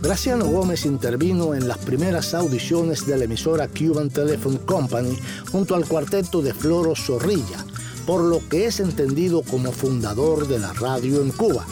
Graciano 0.00 0.46
Gómez 0.46 0.86
intervino 0.86 1.54
en 1.54 1.68
las 1.68 1.78
primeras 1.78 2.34
audiciones 2.34 3.06
de 3.06 3.18
la 3.18 3.24
emisora 3.24 3.68
Cuban 3.68 4.08
Telephone 4.08 4.58
Company 4.60 5.18
junto 5.50 5.74
al 5.74 5.86
cuarteto 5.86 6.42
de 6.42 6.54
Floro 6.54 6.96
Zorrilla, 6.96 7.64
por 8.06 8.22
lo 8.22 8.40
que 8.48 8.66
es 8.66 8.80
entendido 8.80 9.42
como 9.42 9.70
fundador 9.70 10.48
de 10.48 10.58
la 10.58 10.72
radio 10.72 11.22
en 11.22 11.30
Cuba. 11.30 11.66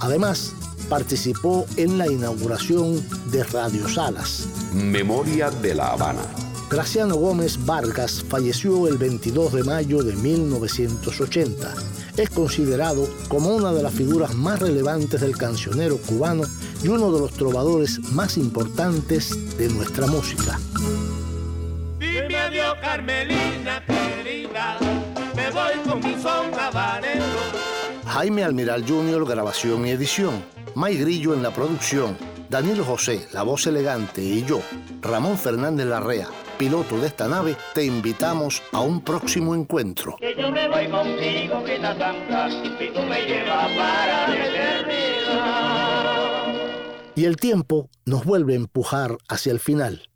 Además, 0.00 0.54
participó 0.90 1.64
en 1.76 1.96
la 1.96 2.10
inauguración 2.10 3.02
de 3.30 3.44
Radio 3.44 3.88
Salas. 3.88 4.48
Memoria 4.74 5.48
de 5.50 5.74
la 5.74 5.92
Habana. 5.92 6.22
Graciano 6.68 7.14
Gómez 7.14 7.64
Vargas 7.64 8.24
falleció 8.28 8.88
el 8.88 8.98
22 8.98 9.52
de 9.52 9.64
mayo 9.64 10.02
de 10.02 10.14
1980. 10.16 11.74
Es 12.16 12.28
considerado 12.30 13.08
como 13.28 13.54
una 13.54 13.72
de 13.72 13.84
las 13.84 13.94
figuras 13.94 14.34
más 14.34 14.58
relevantes 14.58 15.20
del 15.20 15.36
cancionero 15.36 15.96
cubano 15.96 16.42
y 16.82 16.88
uno 16.88 17.12
de 17.12 17.20
los 17.20 17.32
trovadores 17.32 18.00
más 18.12 18.36
importantes 18.36 19.56
de 19.56 19.68
nuestra 19.68 20.08
música. 20.08 20.58
Dime 22.00 22.36
adiós, 22.36 22.74
Carmelina 22.80 23.84
querida, 23.86 24.76
me 25.36 25.50
voy 25.50 25.88
con 25.88 25.98
mi 26.00 26.20
son 26.20 26.50
Jaime 28.06 28.42
Almiral 28.42 28.84
Jr., 28.86 29.24
grabación 29.24 29.86
y 29.86 29.90
edición. 29.90 30.59
May 30.74 30.96
Grillo 30.96 31.34
en 31.34 31.42
la 31.42 31.50
producción. 31.52 32.16
Danilo 32.48 32.84
José, 32.84 33.26
la 33.32 33.42
voz 33.42 33.66
elegante, 33.66 34.22
y 34.22 34.44
yo, 34.44 34.60
Ramón 35.00 35.38
Fernández 35.38 35.86
Larrea, 35.86 36.28
piloto 36.58 36.98
de 36.98 37.06
esta 37.06 37.28
nave, 37.28 37.56
te 37.74 37.84
invitamos 37.84 38.62
a 38.72 38.80
un 38.80 39.02
próximo 39.02 39.54
encuentro. 39.54 40.16
Que 40.18 40.34
yo 40.36 40.50
me 40.50 40.68
voy 40.68 40.88
contigo, 40.88 41.62
que 41.64 41.78
la 41.78 41.96
santa, 41.96 42.48
y 42.48 42.92
tú 42.92 43.00
me 43.02 43.22
llevas 43.22 43.68
para 43.76 44.26
Y 47.14 47.24
el 47.24 47.36
tiempo 47.36 47.88
nos 48.04 48.24
vuelve 48.24 48.54
a 48.54 48.56
empujar 48.56 49.16
hacia 49.28 49.52
el 49.52 49.60
final. 49.60 50.08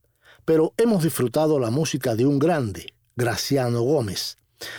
Pero 0.45 0.75
hemos 0.77 1.03
disfrutado 1.03 1.59
la 1.59 1.71
música 1.71 2.15
de 2.15 2.27
un 2.27 2.39
grande, 2.39 2.95
Graciano 3.17 3.83
Gómez. 3.83 4.37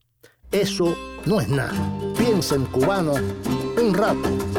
Eso 0.53 0.95
no 1.25 1.41
es 1.41 1.49
nada. 1.49 1.73
Piensa 2.17 2.55
en 2.55 2.67
cubano 2.67 3.15
un 3.15 3.95
rato. 3.95 4.54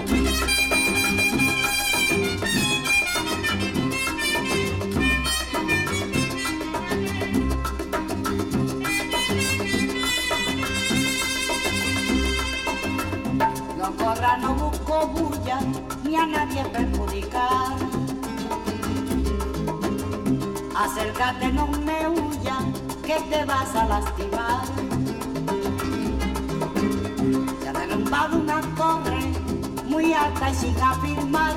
No 14.42 14.54
busco 14.54 15.08
bulla, 15.08 15.60
ni 16.04 16.16
a 16.18 16.26
nadie 16.26 16.64
perjudicar 16.66 17.76
Acércate, 20.76 21.54
no 21.54 21.68
me 21.68 22.10
huyas, 22.10 22.66
que 23.06 23.16
te 23.30 23.46
vas 23.46 23.74
a 23.76 23.86
lastimar. 23.86 24.66
Se 27.62 27.70
ha 27.70 27.74
derrumbado 27.74 28.38
una 28.40 28.62
torre 28.76 29.20
muy 29.86 30.14
alta 30.14 30.50
y 30.50 30.56
sin 30.56 30.80
afirmar. 30.82 31.56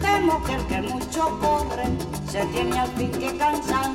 Temo 0.00 0.42
que 0.44 0.54
el 0.54 0.66
que 0.66 0.82
mucho 0.82 1.38
corre 1.38 1.86
se 2.30 2.46
tiene 2.46 2.78
al 2.78 2.88
fin 2.92 3.12
que 3.12 3.36
cansar. 3.36 3.90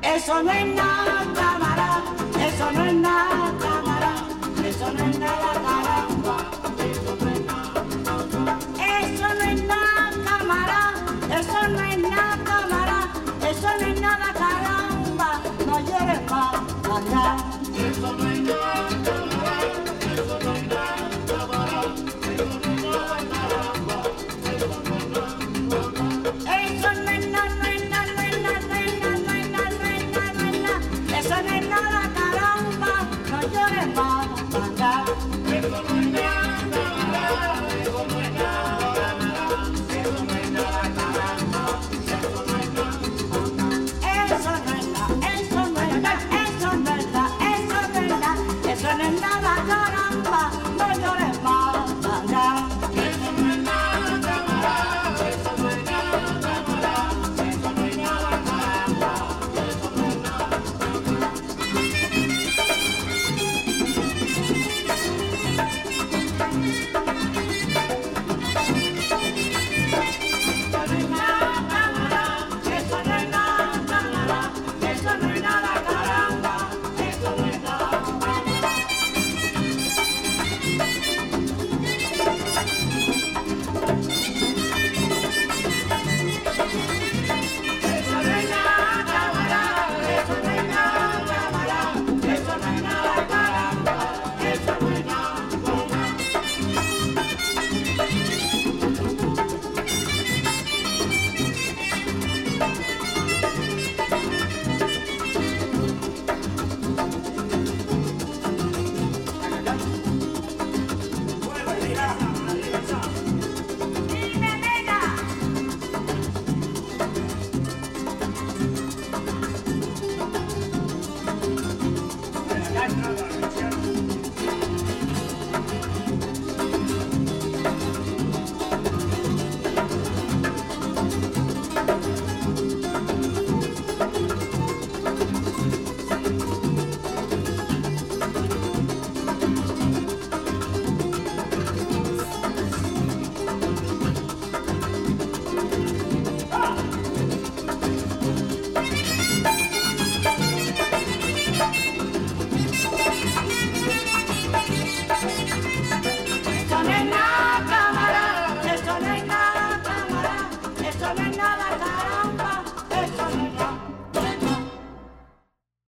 Eso 0.00 0.42
no 0.42 0.50
es 0.50 0.74
nada, 0.74 1.26
camarada, 1.34 2.02
eso 2.40 2.72
no 2.72 2.84
es 2.84 2.94
nada, 2.94 3.52
camarada, 3.60 4.24
eso 4.64 4.92
no 4.92 5.04
es 5.04 5.18
nada, 5.18 5.52
caramba. 5.52 5.75